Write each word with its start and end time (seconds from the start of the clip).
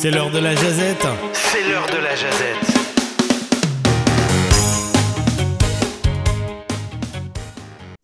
C'est 0.00 0.12
l'heure 0.12 0.30
de 0.30 0.38
la 0.38 0.54
jazette. 0.54 1.08
C'est 1.32 1.68
l'heure 1.68 1.86
de 1.88 1.96
la 1.96 2.14
jazette. 2.14 2.78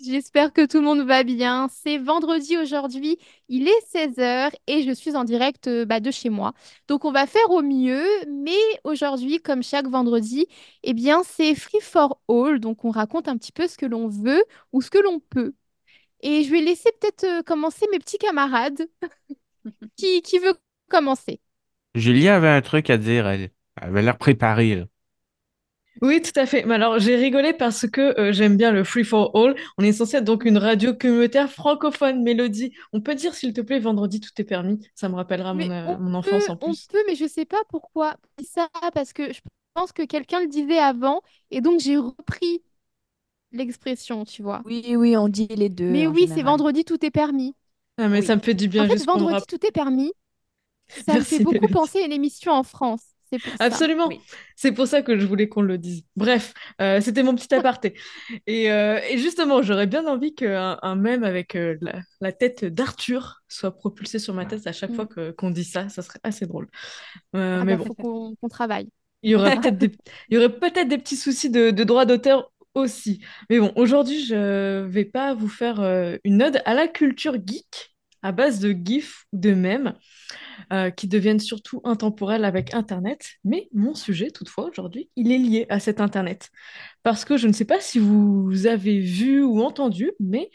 J'espère 0.01 0.53
que 0.53 0.67
tout 0.67 0.79
le 0.79 0.83
monde 0.83 1.07
va 1.07 1.23
bien. 1.23 1.69
C'est 1.71 1.99
vendredi 1.99 2.59
aujourd'hui, 2.59 3.17
il 3.49 3.69
est 3.69 3.95
16h 3.95 4.51
et 4.67 4.83
je 4.83 4.91
suis 4.91 5.15
en 5.15 5.23
direct 5.23 5.69
euh, 5.69 5.85
bah, 5.85 6.01
de 6.01 6.11
chez 6.11 6.31
moi. 6.31 6.53
Donc 6.89 7.05
on 7.05 7.13
va 7.13 7.29
faire 7.29 7.49
au 7.51 7.63
mieux, 7.63 8.05
mais 8.29 8.59
aujourd'hui, 8.83 9.41
comme 9.41 9.63
chaque 9.63 9.87
vendredi, 9.87 10.49
eh 10.83 10.95
bien 10.95 11.23
c'est 11.23 11.55
free 11.55 11.81
for 11.81 12.19
all. 12.29 12.59
Donc 12.59 12.85
on 12.85 12.91
raconte 12.91 13.29
un 13.29 13.37
petit 13.37 13.53
peu 13.53 13.69
ce 13.69 13.79
que 13.79 13.87
l'on 13.87 14.09
veut 14.09 14.43
ou 14.73 14.83
ce 14.83 14.91
que 14.91 14.99
l'on 14.99 15.21
peut. 15.21 15.55
Et 16.23 16.43
je 16.43 16.51
vais 16.51 16.61
laisser 16.61 16.91
peut-être 17.01 17.23
euh, 17.23 17.43
commencer 17.45 17.87
mes 17.93 18.01
petits 18.01 18.19
camarades. 18.19 18.83
qui, 19.97 20.23
qui 20.23 20.41
veut 20.41 20.55
commencer? 20.89 21.41
Julie 21.95 22.29
avait 22.29 22.49
un 22.49 22.61
truc 22.63 22.89
à 22.91 22.99
dire, 22.99 23.27
elle, 23.27 23.51
elle 23.81 23.89
avait 23.89 24.03
l'air 24.03 24.19
préparée. 24.19 24.77
là. 24.77 24.85
Oui, 26.03 26.21
tout 26.21 26.33
à 26.39 26.45
fait. 26.47 26.65
Mais 26.65 26.75
alors, 26.75 26.99
j'ai 26.99 27.15
rigolé 27.17 27.53
parce 27.53 27.87
que 27.89 28.19
euh, 28.21 28.33
j'aime 28.33 28.57
bien 28.57 28.73
le 28.73 28.83
Free 28.83 29.05
for 29.05 29.31
All. 29.37 29.55
On 29.79 29.85
est 29.85 29.93
censé 29.93 30.17
être 30.17 30.25
donc 30.25 30.45
une 30.45 30.59
radio 30.59 30.93
communautaire 30.93 31.51
francophone, 31.51 32.23
Mélodie. 32.23 32.73
On 32.93 33.01
peut 33.01 33.15
dire, 33.15 33.35
s'il 33.35 33.53
te 33.53 33.61
plaît, 33.61 33.79
vendredi, 33.79 34.21
tout 34.21 34.31
est 34.39 34.45
permis. 34.45 34.81
Ça 34.95 35.09
me 35.09 35.15
rappellera 35.15 35.55
mon, 35.55 35.71
euh, 35.71 35.97
on 35.99 36.17
peut, 36.17 36.17
enfance 36.17 36.49
en 36.49 36.55
on 36.55 36.57
plus. 36.57 36.87
peut, 36.89 37.03
mais 37.07 37.15
je 37.15 37.27
sais 37.27 37.45
pas 37.45 37.63
pourquoi. 37.69 38.17
Ça 38.45 38.69
parce 38.93 39.13
que 39.13 39.33
je 39.33 39.41
pense 39.75 39.93
que 39.93 40.03
quelqu'un 40.03 40.41
le 40.41 40.49
disait 40.49 40.79
avant 40.79 41.23
et 41.51 41.61
donc 41.61 41.81
j'ai 41.81 41.97
repris 41.97 42.63
l'expression, 43.53 44.25
tu 44.25 44.43
vois. 44.43 44.63
Oui, 44.65 44.97
oui, 44.97 45.17
on 45.17 45.29
dit 45.29 45.47
les 45.49 45.69
deux 45.69 45.91
Mais 45.93 46.07
en 46.07 46.13
oui, 46.13 46.27
c'est 46.29 46.43
vendredi, 46.43 46.85
tout 46.85 47.05
est 47.05 47.11
permis. 47.11 47.55
Ah, 47.99 48.09
mais 48.09 48.21
Oui. 48.21 48.27
ça 48.27 48.37
me 48.37 48.41
fait 48.41 48.55
du 48.55 48.69
En 48.69 48.69
bien 48.69 48.87
fait, 48.87 48.93
juste 48.95 49.07
qu'on 49.07 49.21
me 49.21 49.27
vendredi, 49.27 49.45
tout 49.47 49.65
est 49.67 49.71
permis. 49.73 50.13
Ça 50.89 51.19
me 51.19 51.25
fait 51.25 51.39
beaucoup 51.41 51.69
penser 51.69 51.99
à 52.01 52.07
une 52.07 52.13
émission 52.13 52.53
en 52.53 52.63
France. 52.63 53.03
C'est 53.31 53.39
pour 53.39 53.57
ça. 53.61 53.65
Absolument. 53.65 54.09
Oui. 54.09 54.21
C'est 54.55 54.73
pour 54.73 54.87
ça 54.87 55.03
que 55.03 55.19
je 55.19 55.27
voulais 55.27 55.49
qu'on 55.49 55.63
le 55.63 55.79
dise. 55.79 56.05
Bref, 56.15 56.53
euh, 56.81 57.01
c'était 57.01 57.23
mon 57.23 57.35
petit 57.35 57.53
aparté. 57.55 57.95
Et, 58.47 58.71
euh, 58.71 59.01
et 59.09 59.19
justement, 59.19 59.63
j'aurais 59.63 59.87
bien 59.87 60.07
envie 60.07 60.35
qu'un 60.35 60.79
un 60.83 60.95
mème 60.95 61.25
avec 61.25 61.57
euh, 61.57 61.77
la, 61.81 62.01
la 62.21 62.33
tête 62.33 62.65
d'Arthur 62.65 63.43
soit 63.49 63.75
propulsé 63.75 64.19
sur 64.19 64.35
ma 64.35 64.45
tête 64.47 64.67
à 64.67 64.73
chaque 64.73 64.95
fois 64.95 65.05
Mm. 65.05 65.09
que, 65.09 65.31
qu'on 65.33 65.51
dit 65.51 65.65
ça. 65.65 65.89
Ça 65.89 66.03
serait 66.03 66.21
assez 66.23 66.47
drôle. 66.47 66.69
Euh, 67.37 67.61
Ah 67.61 67.65
mais 67.65 67.77
bah, 67.77 67.85
bon, 67.85 67.87
faut 67.87 67.95
qu'on 67.95 68.35
qu'on 68.37 68.49
travaille. 68.49 68.89
il 69.23 69.31
y 69.31 69.35
aurait 69.35 69.57
peut-être 69.61 69.79
des, 69.79 69.93
il 70.29 70.35
y 70.35 70.39
aurait 70.39 70.55
peut-être 70.59 70.89
des 70.89 70.99
petits 70.99 71.17
soucis 71.17 71.51
de, 71.51 71.71
de 71.71 71.85
droit 71.85 72.05
d'auteur 72.07 72.51
aussi. 72.75 73.21
Mais 73.51 73.59
bon, 73.61 73.73
aujourd'hui, 73.77 74.25
je 74.25 74.83
vais 74.85 75.05
pas 75.05 75.35
vous 75.35 75.49
faire 75.49 75.81
euh, 75.81 76.17
une 76.25 76.43
ode 76.43 76.61
à 76.65 76.75
la 76.75 76.89
culture 76.89 77.35
geek 77.45 77.95
à 78.23 78.33
base 78.33 78.59
de 78.61 78.73
gifs 78.73 79.27
ou 79.33 79.39
de 79.39 79.53
mèmes 79.55 79.95
euh, 80.73 80.91
qui 80.91 81.09
deviennent 81.09 81.41
surtout 81.41 81.81
intemporels 81.85 82.45
avec 82.45 82.75
Internet. 82.75 83.33
Mais 83.45 83.69
mon 83.73 83.95
sujet, 83.95 84.31
toutefois, 84.31 84.69
aujourd'hui, 84.71 85.11
il 85.17 85.33
est 85.33 85.39
lié 85.39 85.67
à 85.69 85.81
cet 85.81 86.01
Internet. 86.01 86.51
Parce 87.03 87.25
que 87.25 87.37
je 87.37 87.47
ne 87.47 87.53
sais 87.53 87.65
pas 87.65 87.81
si 87.81 87.99
vous 87.99 88.67
avez 88.67 89.01
vu 89.01 89.43
ou 89.43 89.63
entendu, 89.63 90.13
mais 90.21 90.51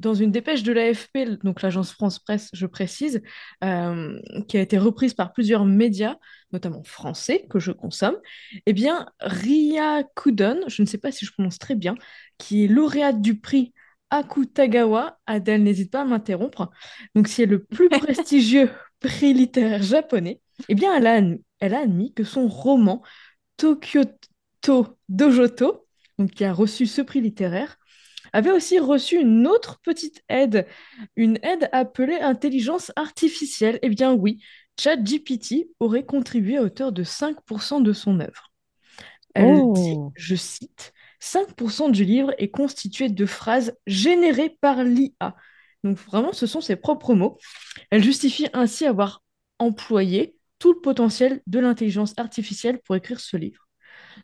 dans 0.00 0.14
une 0.14 0.30
dépêche 0.30 0.62
de 0.62 0.72
l'AFP, 0.72 1.42
donc 1.42 1.62
l'agence 1.62 1.92
France 1.92 2.18
Presse, 2.18 2.50
je 2.52 2.66
précise, 2.66 3.22
euh, 3.62 4.20
qui 4.48 4.58
a 4.58 4.60
été 4.60 4.76
reprise 4.76 5.14
par 5.14 5.32
plusieurs 5.32 5.64
médias, 5.64 6.16
notamment 6.52 6.82
français, 6.84 7.46
que 7.48 7.58
je 7.58 7.72
consomme, 7.72 8.16
eh 8.66 8.72
bien, 8.72 9.06
Ria 9.20 10.04
Kudon, 10.14 10.60
je 10.66 10.82
ne 10.82 10.86
sais 10.86 10.98
pas 10.98 11.10
si 11.10 11.24
je 11.24 11.32
prononce 11.32 11.58
très 11.58 11.74
bien, 11.74 11.94
qui 12.38 12.64
est 12.64 12.68
lauréate 12.68 13.22
du 13.22 13.40
prix 13.40 13.72
Akutagawa, 14.10 15.18
Adèle 15.26 15.62
n'hésite 15.62 15.90
pas 15.90 16.02
à 16.02 16.04
m'interrompre, 16.04 16.70
donc 17.14 17.26
c'est 17.26 17.46
le 17.46 17.64
plus 17.64 17.88
prestigieux 17.88 18.70
prix 19.08 19.34
littéraire 19.34 19.82
japonais, 19.82 20.40
eh 20.68 20.74
bien, 20.74 20.96
elle 20.96 21.06
a, 21.06 21.20
admis- 21.20 21.42
elle 21.60 21.74
a 21.74 21.80
admis 21.80 22.12
que 22.14 22.24
son 22.24 22.48
roman 22.48 23.02
Tokyoto 23.56 24.98
Dojoto, 25.08 25.86
donc 26.18 26.30
qui 26.32 26.44
a 26.44 26.52
reçu 26.52 26.86
ce 26.86 27.02
prix 27.02 27.20
littéraire, 27.20 27.76
avait 28.32 28.50
aussi 28.52 28.78
reçu 28.78 29.16
une 29.20 29.46
autre 29.46 29.80
petite 29.84 30.22
aide, 30.28 30.66
une 31.16 31.38
aide 31.42 31.68
appelée 31.72 32.16
intelligence 32.18 32.90
artificielle. 32.96 33.78
Eh 33.82 33.90
bien 33.90 34.12
oui, 34.14 34.42
ChatGPT 34.80 35.68
aurait 35.80 36.04
contribué 36.04 36.56
à 36.58 36.62
hauteur 36.62 36.92
de 36.92 37.04
5% 37.04 37.80
de 37.80 37.92
son 37.92 38.20
œuvre. 38.20 38.52
Elle 39.34 39.72
dit, 39.72 40.00
Oh. 40.00 40.12
je 40.14 40.34
cite, 40.34 40.92
5% 41.20 41.88
du 41.88 42.04
livre 42.04 42.32
est 42.38 42.50
constitué 42.50 43.08
de 43.08 43.26
phrases 43.26 43.76
générées 43.86 44.56
par 44.60 44.84
l'IA. 44.84 45.36
Donc 45.84 45.98
vraiment, 45.98 46.32
ce 46.32 46.46
sont 46.46 46.60
ses 46.60 46.76
propres 46.76 47.14
mots. 47.14 47.38
Elle 47.90 48.02
justifie 48.02 48.48
ainsi 48.52 48.86
avoir 48.86 49.22
employé 49.58 50.36
tout 50.58 50.72
le 50.72 50.80
potentiel 50.80 51.42
de 51.46 51.58
l'intelligence 51.58 52.14
artificielle 52.16 52.80
pour 52.84 52.96
écrire 52.96 53.20
ce 53.20 53.36
livre. 53.36 53.68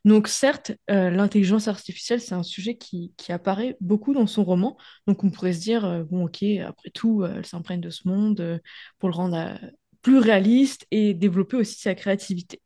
Donc 0.05 0.29
certes, 0.29 0.73
euh, 0.91 1.11
l'intelligence 1.11 1.69
artificielle, 1.69 2.21
c'est 2.21 2.35
un 2.35 2.43
sujet 2.43 2.77
qui, 2.77 3.13
qui 3.17 3.33
apparaît 3.33 3.77
beaucoup 3.81 4.15
dans 4.15 4.27
son 4.27 4.45
roman. 4.45 4.79
Donc 5.07 5.23
on 5.25 5.31
pourrait 5.31 5.53
se 5.53 5.61
dire, 5.61 5.85
euh, 5.85 6.05
bon 6.05 6.25
ok, 6.25 6.43
après 6.67 6.91
tout, 6.91 7.23
euh, 7.23 7.35
elle 7.37 7.47
s'imprègne 7.47 7.81
de 7.81 7.91
ce 7.91 8.09
monde 8.09 8.61
pour 8.99 9.09
le 9.09 9.15
rendre 9.15 9.59
plus 10.03 10.19
réaliste 10.19 10.87
et 10.91 11.13
développer 11.13 11.57
aussi 11.57 11.79
sa 11.79 11.95
créativité. 11.95 12.63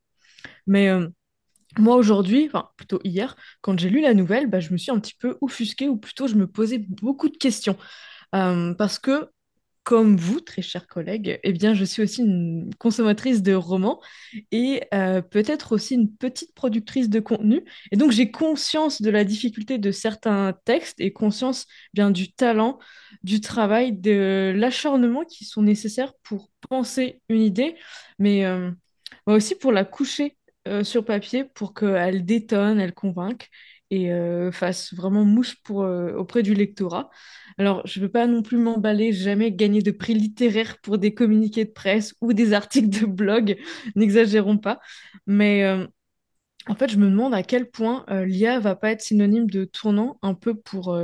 Mais 0.67 0.91
moi 1.79 1.97
aujourd'hui, 1.97 2.47
enfin 2.47 2.69
plutôt 2.77 3.01
hier, 3.03 3.37
quand 3.61 3.79
j'ai 3.79 3.91
lu 3.91 4.01
la 4.01 4.15
nouvelle, 4.15 4.47
bah, 4.47 4.61
je 4.61 4.73
me 4.73 4.77
suis 4.77 4.93
un 4.93 5.01
petit 5.01 5.15
peu 5.19 5.37
offusquée, 5.41 5.89
ou 5.89 5.97
plutôt 5.97 6.29
je 6.29 6.37
me 6.37 6.47
posais 6.47 6.79
beaucoup 6.79 7.29
de 7.29 7.37
questions. 7.37 7.77
Euh, 8.35 8.75
parce 8.75 8.99
que, 8.99 9.29
comme 9.85 10.17
vous, 10.17 10.41
très 10.41 10.63
chers 10.63 10.87
collègues, 10.87 11.39
eh 11.43 11.53
bien, 11.53 11.75
je 11.75 11.85
suis 11.85 12.03
aussi 12.03 12.23
une 12.23 12.71
consommatrice 12.79 13.43
de 13.43 13.55
romans 13.55 14.01
et 14.51 14.83
euh, 14.95 15.21
peut-être 15.21 15.73
aussi 15.73 15.95
une 15.95 16.11
petite 16.11 16.55
productrice 16.55 17.11
de 17.11 17.21
contenu. 17.21 17.65
Et 17.93 17.97
donc, 17.97 18.11
j'ai 18.11 18.31
conscience 18.31 19.03
de 19.03 19.11
la 19.11 19.25
difficulté 19.25 19.79
de 19.79 19.91
certains 19.91 20.55
textes 20.65 21.01
et 21.01 21.13
conscience 21.13 21.67
bien 21.93 22.11
du 22.11 22.33
talent, 22.33 22.79
du 23.23 23.41
travail, 23.41 23.93
de 23.93 24.55
l'acharnement 24.57 25.25
qui 25.25 25.45
sont 25.45 25.63
nécessaires 25.63 26.15
pour 26.23 26.51
penser 26.71 27.21
une 27.29 27.43
idée, 27.43 27.77
mais 28.19 28.47
euh, 28.47 28.71
aussi 29.27 29.55
pour 29.55 29.73
la 29.73 29.85
coucher 29.85 30.37
sur 30.83 31.05
papier 31.05 31.45
pour 31.45 31.75
qu'elle 31.75 32.25
détonne, 32.25 32.81
elle 32.81 32.95
convainque 32.95 33.51
et 33.91 34.13
euh, 34.13 34.51
fasse 34.53 34.95
vraiment 34.95 35.25
mouche 35.25 35.57
euh, 35.71 36.15
auprès 36.17 36.43
du 36.43 36.55
lectorat. 36.55 37.11
Alors, 37.59 37.87
je 37.87 38.01
ne 38.01 38.05
veux 38.05 38.11
pas 38.11 38.27
non 38.27 38.43
plus 38.43 38.59
m'emballer, 38.59 39.13
jamais 39.13 39.53
gagner 39.53 39.83
de 39.83 39.91
prix 39.91 40.15
littéraires 40.15 40.79
pour 40.81 40.99
des 40.99 41.15
communiqués 41.15 41.65
de 41.65 41.71
presse 41.71 42.15
ou 42.21 42.33
des 42.33 42.53
articles 42.53 42.89
de 42.89 43.07
blog, 43.07 43.57
n'exagérons 43.97 44.59
pas. 44.59 44.81
Mais 45.27 45.65
euh, 45.65 45.87
en 46.69 46.75
fait, 46.75 46.91
je 46.91 46.99
me 46.99 47.11
demande 47.11 47.35
à 47.35 47.43
quel 47.43 47.71
point 47.71 48.05
euh, 48.11 48.25
l'IA 48.25 48.59
va 48.61 48.77
pas 48.77 48.91
être 48.93 49.03
synonyme 49.03 49.51
de 49.51 49.65
tournant 49.65 50.19
un 50.23 50.35
peu 50.35 50.55
pour, 50.55 50.99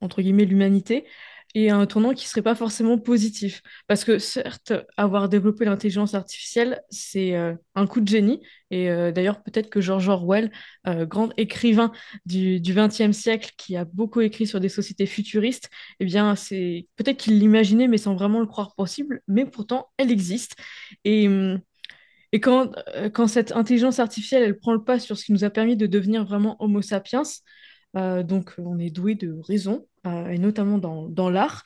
entre 0.00 0.22
guillemets, 0.22 0.44
l'humanité 0.44 1.04
et 1.54 1.70
un 1.70 1.86
tournant 1.86 2.12
qui 2.12 2.26
serait 2.26 2.42
pas 2.42 2.56
forcément 2.56 2.98
positif. 2.98 3.62
Parce 3.86 4.04
que 4.04 4.18
certes, 4.18 4.72
avoir 4.96 5.28
développé 5.28 5.64
l'intelligence 5.64 6.14
artificielle, 6.14 6.82
c'est 6.90 7.36
euh, 7.36 7.54
un 7.76 7.86
coup 7.86 8.00
de 8.00 8.08
génie. 8.08 8.42
Et 8.70 8.90
euh, 8.90 9.12
d'ailleurs, 9.12 9.42
peut-être 9.42 9.70
que 9.70 9.80
George 9.80 10.08
Orwell, 10.08 10.50
euh, 10.88 11.06
grand 11.06 11.30
écrivain 11.36 11.92
du, 12.26 12.60
XXe 12.60 13.12
siècle, 13.12 13.52
qui 13.56 13.76
a 13.76 13.84
beaucoup 13.84 14.20
écrit 14.20 14.48
sur 14.48 14.58
des 14.58 14.68
sociétés 14.68 15.06
futuristes, 15.06 15.70
eh 16.00 16.04
bien, 16.04 16.34
c'est 16.34 16.88
peut-être 16.96 17.18
qu'il 17.18 17.38
l'imaginait, 17.38 17.86
mais 17.86 17.98
sans 17.98 18.14
vraiment 18.14 18.40
le 18.40 18.46
croire 18.46 18.74
possible. 18.74 19.22
Mais 19.28 19.46
pourtant, 19.46 19.88
elle 19.96 20.10
existe. 20.10 20.56
Et... 21.04 21.28
hum, 21.28 21.60
et 22.32 22.40
quand, 22.40 22.72
quand 23.12 23.28
cette 23.28 23.52
intelligence 23.52 24.00
artificielle, 24.00 24.42
elle 24.42 24.58
prend 24.58 24.72
le 24.72 24.82
pas 24.82 24.98
sur 24.98 25.16
ce 25.16 25.24
qui 25.24 25.32
nous 25.32 25.44
a 25.44 25.50
permis 25.50 25.76
de 25.76 25.86
devenir 25.86 26.24
vraiment 26.24 26.56
Homo 26.58 26.82
sapiens, 26.82 27.22
donc 27.94 28.54
on 28.58 28.78
est 28.78 28.90
doué 28.90 29.14
de 29.14 29.38
raison, 29.40 29.86
euh, 30.06 30.28
et 30.28 30.38
notamment 30.38 30.78
dans, 30.78 31.08
dans 31.08 31.30
l'art, 31.30 31.64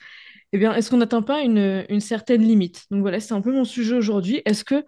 eh 0.53 0.59
bien, 0.59 0.75
est-ce 0.75 0.91
qu'on 0.91 0.99
n'atteint 0.99 1.22
pas 1.22 1.43
une, 1.43 1.84
une 1.89 2.00
certaine 2.00 2.43
limite? 2.43 2.84
Donc 2.91 3.00
voilà, 3.00 3.21
c'est 3.21 3.34
un 3.34 3.41
peu 3.41 3.53
mon 3.53 3.65
sujet 3.65 3.94
aujourd'hui. 3.94 4.41
Est-ce 4.44 4.64
que 4.64 4.85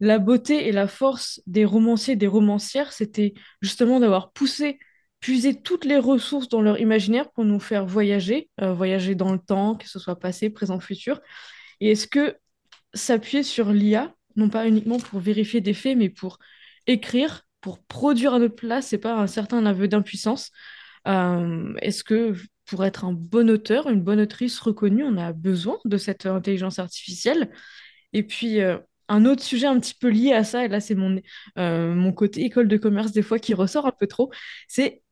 la 0.00 0.18
beauté 0.18 0.66
et 0.66 0.72
la 0.72 0.88
force 0.88 1.40
des 1.46 1.64
romanciers 1.64 2.14
et 2.14 2.16
des 2.16 2.26
romancières, 2.26 2.92
c'était 2.92 3.34
justement 3.60 4.00
d'avoir 4.00 4.32
poussé, 4.32 4.78
puisé 5.20 5.60
toutes 5.60 5.84
les 5.84 5.98
ressources 5.98 6.48
dans 6.48 6.60
leur 6.60 6.80
imaginaire 6.80 7.30
pour 7.30 7.44
nous 7.44 7.60
faire 7.60 7.86
voyager, 7.86 8.50
euh, 8.60 8.72
voyager 8.72 9.14
dans 9.14 9.32
le 9.32 9.38
temps, 9.38 9.76
que 9.76 9.88
ce 9.88 9.98
soit 9.98 10.18
passé, 10.18 10.50
présent, 10.50 10.80
futur? 10.80 11.20
Et 11.80 11.92
est-ce 11.92 12.06
que 12.08 12.36
s'appuyer 12.92 13.42
sur 13.42 13.72
l'IA, 13.72 14.14
non 14.36 14.48
pas 14.48 14.66
uniquement 14.66 14.98
pour 14.98 15.20
vérifier 15.20 15.60
des 15.60 15.74
faits, 15.74 15.96
mais 15.96 16.08
pour 16.08 16.38
écrire, 16.86 17.42
pour 17.60 17.78
produire 17.84 18.34
à 18.34 18.38
notre 18.38 18.56
place, 18.56 18.88
c'est 18.88 18.98
pas 18.98 19.14
un 19.14 19.26
certain 19.26 19.64
aveu 19.64 19.88
d'impuissance? 19.88 20.50
Euh, 21.06 21.74
est-ce 21.82 22.04
que 22.04 22.34
pour 22.66 22.84
être 22.84 23.04
un 23.04 23.12
bon 23.12 23.50
auteur, 23.50 23.88
une 23.88 24.02
bonne 24.02 24.20
autrice 24.20 24.58
reconnue, 24.60 25.04
on 25.04 25.16
a 25.18 25.32
besoin 25.32 25.78
de 25.84 25.96
cette 25.98 26.26
intelligence 26.26 26.78
artificielle? 26.78 27.50
Et 28.12 28.22
puis, 28.22 28.60
euh, 28.60 28.78
un 29.08 29.26
autre 29.26 29.42
sujet 29.42 29.66
un 29.66 29.78
petit 29.80 29.94
peu 29.94 30.08
lié 30.08 30.32
à 30.32 30.44
ça, 30.44 30.64
et 30.64 30.68
là 30.68 30.80
c'est 30.80 30.94
mon, 30.94 31.20
euh, 31.58 31.94
mon 31.94 32.12
côté 32.12 32.42
école 32.44 32.68
de 32.68 32.76
commerce 32.76 33.12
des 33.12 33.22
fois 33.22 33.38
qui 33.38 33.54
ressort 33.54 33.86
un 33.86 33.92
peu 33.92 34.06
trop, 34.06 34.30
c'est 34.68 35.02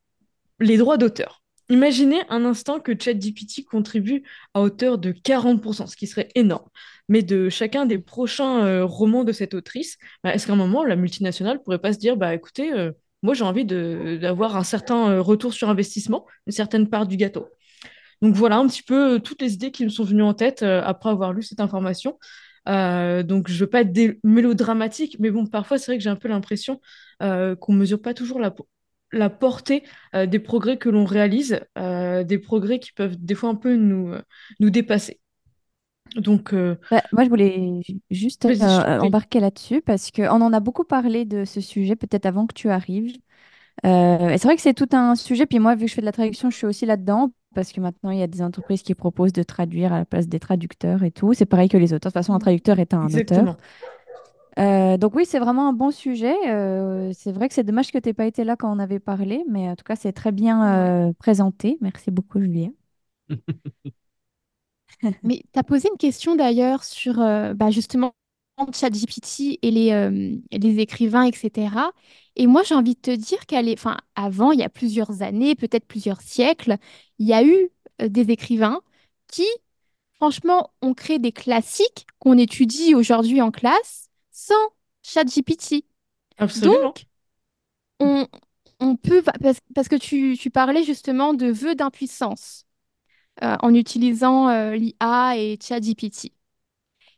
les 0.60 0.76
droits 0.78 0.98
d'auteur. 0.98 1.42
Imaginez 1.70 2.22
un 2.28 2.44
instant 2.44 2.80
que 2.80 2.92
ChatGPT 2.98 3.64
contribue 3.64 4.24
à 4.54 4.60
hauteur 4.62 4.98
de 4.98 5.12
40%, 5.12 5.86
ce 5.86 5.96
qui 5.96 6.06
serait 6.06 6.28
énorme. 6.34 6.68
Mais 7.08 7.22
de 7.22 7.48
chacun 7.48 7.86
des 7.86 7.98
prochains 7.98 8.84
romans 8.84 9.24
de 9.24 9.32
cette 9.32 9.54
autrice, 9.54 9.96
bah, 10.24 10.34
est-ce 10.34 10.46
qu'à 10.46 10.52
un 10.54 10.56
moment, 10.56 10.84
la 10.84 10.96
multinationale 10.96 11.62
pourrait 11.62 11.78
pas 11.80 11.92
se 11.92 11.98
dire, 11.98 12.16
bah 12.16 12.34
écoutez, 12.34 12.72
moi 13.22 13.34
j'ai 13.34 13.44
envie 13.44 13.64
d'avoir 13.64 14.56
un 14.56 14.64
certain 14.64 15.10
euh, 15.10 15.22
retour 15.22 15.52
sur 15.54 15.69
investissement, 15.70 16.26
une 16.46 16.52
certaine 16.52 16.88
part 16.88 17.06
du 17.06 17.16
gâteau. 17.16 17.48
Donc 18.22 18.34
voilà 18.34 18.58
un 18.58 18.66
petit 18.69 18.82
peu 18.82 19.14
euh, 19.16 19.19
toutes 19.19 19.42
les 19.42 19.54
idées 19.54 19.70
qui 19.72 19.84
me 19.84 19.90
sont 19.90 20.04
venues 20.04 20.22
en 20.22 20.34
tête 20.34 20.62
euh, 20.62 20.82
après 20.84 21.10
avoir 21.10 21.32
lu 21.32 21.42
cette 21.42 21.60
information. 21.60 22.19
Donc 22.66 23.48
je 23.48 23.58
veux 23.58 23.66
pas 23.70 23.80
être 23.82 24.19
mélodramatique, 24.24 25.16
mais 25.19 25.30
bon, 25.30 25.46
parfois 25.46 25.78
c'est 25.78 25.86
vrai 25.92 25.98
que 25.98 26.04
j'ai 26.04 26.10
un 26.10 26.16
peu 26.16 26.28
l'impression 26.28 26.80
euh, 27.22 27.56
qu'on 27.56 27.72
mesure 27.72 28.00
pas 28.00 28.14
toujours 28.14 28.38
la, 28.40 28.50
po- 28.50 28.69
la 29.12 29.30
portée 29.30 29.82
des 30.14 30.38
progrès 30.38 30.78
que 30.78 30.88
l'on 30.88 31.04
réalise, 31.04 31.60
des 31.76 32.38
progrès 32.38 32.78
qui 32.78 32.92
peuvent 32.92 33.16
des 33.19 33.34
fois 33.34 33.50
un 33.50 33.56
peu 33.56 33.74
nous 33.76 34.70
dépasser. 34.70 35.20
Donc, 36.16 36.52
euh, 36.54 36.76
Bah, 36.90 37.02
moi, 37.12 37.24
je 37.24 37.28
voulais 37.30 37.80
ju- 37.82 38.00
juste 38.10 38.44
euh, 38.44 38.98
embarquer 39.00 39.40
là-dessus 39.40 39.80
parce 39.80 40.10
qu'on 40.10 40.28
en 40.42 40.52
a 40.52 40.60
beaucoup 40.60 40.84
parlé 40.84 41.24
de 41.24 41.44
ce 41.44 41.60
sujet, 41.60 41.96
peut-être 41.96 42.26
avant 42.26 42.46
que 42.46 42.52
tu 42.54 42.68
arrives. 42.68 43.16
Euh, 43.86 44.30
et 44.30 44.38
c'est 44.38 44.48
vrai 44.48 44.56
que 44.56 44.62
c'est 44.62 44.74
tout 44.74 44.88
un 44.92 45.14
sujet. 45.16 45.46
Puis 45.46 45.58
moi, 45.60 45.74
vu 45.76 45.82
que 45.86 45.88
je 45.90 45.94
fais 45.94 46.02
de 46.02 46.06
la 46.06 46.12
traduction, 46.12 46.50
je 46.50 46.56
suis 46.56 46.66
aussi 46.66 46.86
là-dedans 46.86 47.32
parce 47.54 47.72
que 47.72 47.80
maintenant, 47.80 48.10
il 48.10 48.18
y 48.18 48.22
a 48.22 48.28
des 48.28 48.42
entreprises 48.42 48.82
qui 48.82 48.94
proposent 48.94 49.32
de 49.32 49.42
traduire 49.44 49.92
à 49.92 49.98
la 50.00 50.06
place 50.06 50.28
des 50.28 50.40
traducteurs 50.40 51.02
et 51.04 51.12
tout. 51.12 51.34
C'est 51.34 51.46
pareil 51.46 51.68
que 51.68 51.78
les 51.78 51.88
auteurs. 51.94 51.98
De 52.12 52.14
toute 52.14 52.14
façon, 52.14 52.34
un 52.34 52.38
traducteur 52.40 52.78
est 52.80 52.94
un 52.94 53.14
auteur. 53.14 53.44
Exactement. 53.44 53.56
Euh, 54.58 54.98
donc 54.98 55.14
oui, 55.14 55.24
c'est 55.24 55.38
vraiment 55.38 55.68
un 55.68 55.72
bon 55.72 55.90
sujet. 55.90 56.34
Euh, 56.48 57.10
c'est 57.14 57.32
vrai 57.32 57.48
que 57.48 57.54
c'est 57.54 57.64
dommage 57.64 57.90
que 57.90 57.98
tu 57.98 58.08
n'aies 58.08 58.14
pas 58.14 58.26
été 58.26 58.44
là 58.44 58.56
quand 58.56 58.74
on 58.74 58.78
avait 58.78 59.00
parlé, 59.00 59.44
mais 59.48 59.68
en 59.70 59.76
tout 59.76 59.84
cas, 59.84 59.96
c'est 59.96 60.12
très 60.12 60.32
bien 60.32 61.08
euh, 61.08 61.12
présenté. 61.18 61.78
Merci 61.80 62.10
beaucoup, 62.10 62.40
Julia. 62.40 62.68
Mais 65.22 65.43
tu 65.52 65.58
as 65.58 65.62
posé 65.64 65.88
une 65.90 65.99
question 65.99 66.37
d'ailleurs 66.37 66.84
sur 66.84 67.20
euh, 67.20 67.54
bah, 67.54 67.70
justement 67.70 68.14
ChatGPT 68.72 69.58
et 69.62 69.70
les, 69.70 69.93
euh, 69.93 70.37
les 70.52 70.78
écrivains, 70.78 71.25
etc. 71.25 71.93
Et 72.37 72.46
moi, 72.46 72.62
j'ai 72.62 72.75
envie 72.75 72.94
de 72.94 73.00
te 73.00 73.10
dire 73.10 73.40
est, 73.50 73.72
enfin, 73.78 73.96
avant, 74.14 74.52
il 74.52 74.60
y 74.60 74.62
a 74.62 74.69
plusieurs 74.69 75.22
années, 75.22 75.54
peut-être 75.54 75.87
plusieurs 75.87 76.20
siècles, 76.20 76.76
il 77.19 77.26
y 77.26 77.32
a 77.34 77.44
eu 77.44 77.70
euh, 78.00 78.08
des 78.08 78.31
écrivains 78.31 78.81
qui, 79.28 79.46
franchement, 80.14 80.72
ont 80.82 80.94
créé 80.94 81.19
des 81.19 81.32
classiques 81.32 82.06
qu'on 82.19 82.38
étudie 82.38 82.94
aujourd'hui 82.94 83.43
en 83.43 83.50
classe 83.50 84.08
sans 84.31 84.55
ChatGPT. 85.02 85.84
Absolument. 86.38 86.82
Donc, 86.84 87.06
on, 88.00 88.26
on 88.81 88.96
peut, 88.96 89.22
parce, 89.43 89.58
parce 89.75 89.88
que 89.88 89.96
tu, 89.96 90.37
tu 90.38 90.50
parlais 90.50 90.84
justement 90.84 91.34
de 91.34 91.46
vœux 91.46 91.75
d'impuissance 91.75 92.66
euh, 93.43 93.56
en 93.62 93.75
utilisant 93.75 94.49
euh, 94.49 94.75
l'IA 94.76 95.37
et 95.37 95.58
ChatGPT. 95.61 96.32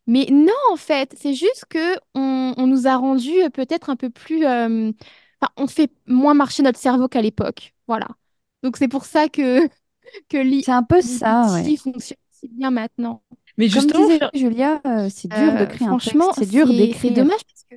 Mais 0.07 0.27
non, 0.31 0.53
en 0.73 0.77
fait, 0.77 1.15
c'est 1.19 1.35
juste 1.35 1.65
que 1.69 1.97
on, 2.15 2.55
on 2.57 2.67
nous 2.67 2.87
a 2.87 2.97
rendu 2.97 3.31
euh, 3.43 3.49
peut-être 3.51 3.91
un 3.91 3.97
peu 3.97 4.11
plus... 4.11 4.45
euh, 4.47 4.93
enfin, 5.41 5.53
on 5.57 5.67
fait 5.67 5.91
moins 6.07 6.35
marcher 6.35 6.63
notre 6.63 6.79
cerveau 6.79 7.09
qu'à 7.09 7.23
l'époque. 7.23 7.75
Voilà. 7.89 8.09
Donc 8.63 8.77
c'est 8.77 8.89
pour 8.89 9.05
ça 9.07 9.29
que, 9.29 9.67
que 10.29 10.63
C'est 10.63 10.73
un 10.73 10.83
peu 10.83 11.01
ça, 11.01 11.53
ouais. 11.53 11.63
l'IA 11.63 11.79
fonctionne 11.79 12.19
si 12.31 12.49
bien 12.49 12.71
maintenant. 12.71 13.23
Mais 13.57 13.69
Comme 13.69 13.83
justement, 13.83 14.07
disait 14.07 14.19
faire- 14.19 14.31
Julia, 14.35 14.83
c'est 15.11 15.29
dur 15.29 15.53
de 15.53 15.65
créer 15.65 15.65
un 15.65 15.67
texte, 15.69 15.85
franchement, 15.87 16.33
c'est 16.33 16.47
dur 16.47 16.67
d'écrire. 16.67 17.01
C'est 17.01 17.11
dommage 17.11 17.45
parce 17.45 17.65
que... 17.71 17.77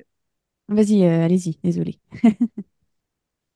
Vas-y, 0.68 1.04
allez-y, 1.04 1.58
désolé. 1.64 1.98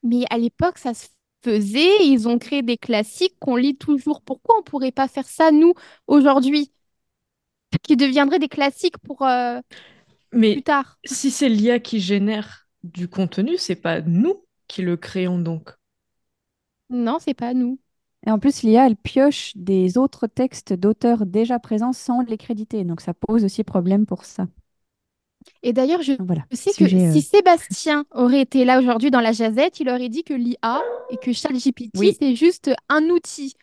Mais 0.02 0.24
à 0.30 0.38
l'époque, 0.38 0.78
ça 0.78 0.94
se 0.94 1.06
faisait. 1.42 2.06
Ils 2.06 2.28
ont 2.28 2.38
créé 2.38 2.62
des 2.62 2.78
classiques 2.78 3.36
qu'on 3.40 3.56
lit 3.56 3.76
toujours. 3.76 4.22
Pourquoi 4.22 4.56
on 4.58 4.62
pourrait 4.62 4.92
pas 4.92 5.08
faire 5.08 5.26
ça, 5.26 5.50
nous, 5.50 5.74
aujourd'hui, 6.06 6.72
qui 7.82 7.96
deviendraient 7.96 8.38
des 8.38 8.48
classiques 8.48 8.98
pour 8.98 9.22
euh, 9.22 9.60
plus 10.50 10.62
mais 10.62 10.62
tard? 10.62 10.98
si 11.04 11.30
c'est 11.30 11.48
l'IA 11.48 11.78
qui 11.80 12.00
génère 12.00 12.68
du 12.82 13.08
contenu, 13.08 13.56
c'est 13.58 13.76
pas 13.76 14.00
nous 14.00 14.44
qui 14.68 14.82
le 14.82 14.96
créons 14.96 15.38
donc. 15.38 15.70
Non, 16.90 17.18
c'est 17.20 17.34
pas 17.34 17.54
nous. 17.54 17.80
Et 18.26 18.30
en 18.30 18.38
plus, 18.38 18.62
l'IA, 18.62 18.86
elle 18.86 18.96
pioche 18.96 19.52
des 19.56 19.98
autres 19.98 20.26
textes 20.28 20.72
d'auteurs 20.72 21.26
déjà 21.26 21.58
présents 21.58 21.92
sans 21.92 22.22
les 22.22 22.38
créditer. 22.38 22.84
Donc, 22.84 23.00
ça 23.00 23.14
pose 23.14 23.44
aussi 23.44 23.64
problème 23.64 24.06
pour 24.06 24.24
ça. 24.24 24.46
Et 25.62 25.72
d'ailleurs, 25.72 26.02
je 26.02 26.12
Voilà. 26.18 26.42
sais 26.52 26.70
que 26.70 26.76
Sujet, 26.76 27.06
euh, 27.08 27.12
si 27.12 27.22
Sébastien 27.22 28.04
aurait 28.12 28.40
été 28.40 28.64
là 28.64 28.78
aujourd'hui 28.78 29.10
dans 29.10 29.20
la 29.20 29.32
jazette, 29.32 29.80
il 29.80 29.88
aurait 29.88 30.08
dit 30.08 30.24
que 30.24 30.34
l'IA 30.34 30.82
et 31.10 31.16
que 31.16 31.32
ChatGPT, 31.32 31.90
Oui. 31.98 32.16
c'est 32.18 32.34
juste 32.34 32.70
un 32.88 33.04
outil. 33.10 33.54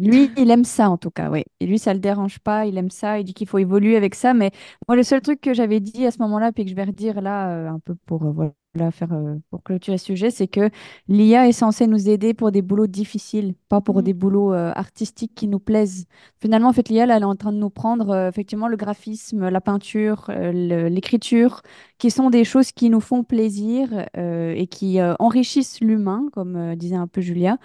Lui, 0.00 0.32
il 0.36 0.50
aime 0.50 0.64
ça 0.64 0.88
en 0.88 0.96
tout 0.96 1.10
cas, 1.10 1.30
oui. 1.30 1.44
Et 1.60 1.66
lui, 1.66 1.78
ça 1.78 1.92
le 1.92 2.00
dérange 2.00 2.38
pas, 2.38 2.64
il 2.64 2.78
aime 2.78 2.88
ça, 2.90 3.18
il 3.20 3.24
dit 3.24 3.34
qu'il 3.34 3.46
faut 3.46 3.58
évoluer 3.58 3.96
avec 3.96 4.14
ça. 4.14 4.32
Mais 4.32 4.50
moi, 4.88 4.96
le 4.96 5.02
seul 5.02 5.20
truc 5.20 5.42
que 5.42 5.52
j'avais 5.52 5.78
dit 5.80 6.06
à 6.06 6.10
ce 6.10 6.18
moment-là, 6.20 6.52
puis 6.52 6.64
que 6.64 6.70
je 6.70 6.74
vais 6.74 6.84
redire 6.84 7.20
là, 7.20 7.50
euh, 7.50 7.68
un 7.68 7.78
peu 7.80 7.94
pour, 8.06 8.24
euh, 8.24 8.32
voilà, 8.32 8.90
faire, 8.92 9.12
euh, 9.12 9.34
pour 9.50 9.62
clôturer 9.62 9.98
ce 9.98 10.06
sujet, 10.06 10.30
c'est 10.30 10.48
que 10.48 10.70
l'IA 11.08 11.48
est 11.48 11.52
censée 11.52 11.86
nous 11.86 12.08
aider 12.08 12.32
pour 12.32 12.50
des 12.50 12.62
boulots 12.62 12.86
difficiles, 12.86 13.54
pas 13.68 13.82
pour 13.82 13.96
Mhm. 13.96 14.02
des 14.02 14.14
boulots 14.14 14.52
artistiques 14.54 15.34
qui 15.34 15.48
nous 15.48 15.58
plaisent. 15.60 16.06
Finalement, 16.40 16.68
en 16.68 16.72
fait, 16.72 16.88
l'IA, 16.88 17.04
elle 17.04 17.22
est 17.22 17.24
en 17.26 17.36
train 17.36 17.52
de 17.52 17.58
nous 17.58 17.68
prendre 17.70 18.28
effectivement 18.28 18.68
le 18.68 18.76
graphisme, 18.78 19.50
la 19.50 19.60
peinture, 19.60 20.26
le- 20.30 20.88
l'écriture, 20.88 21.60
qui 21.98 22.10
sont 22.10 22.30
des 22.30 22.44
choses 22.44 22.72
qui 22.72 22.88
nous 22.88 23.00
font 23.00 23.22
plaisir 23.24 24.06
et 24.16 24.66
qui 24.68 24.98
enrichissent 25.18 25.80
l'humain, 25.82 26.26
comme 26.32 26.74
disait 26.76 26.96
un 26.96 27.06
peu 27.08 27.20
Julia. 27.20 27.58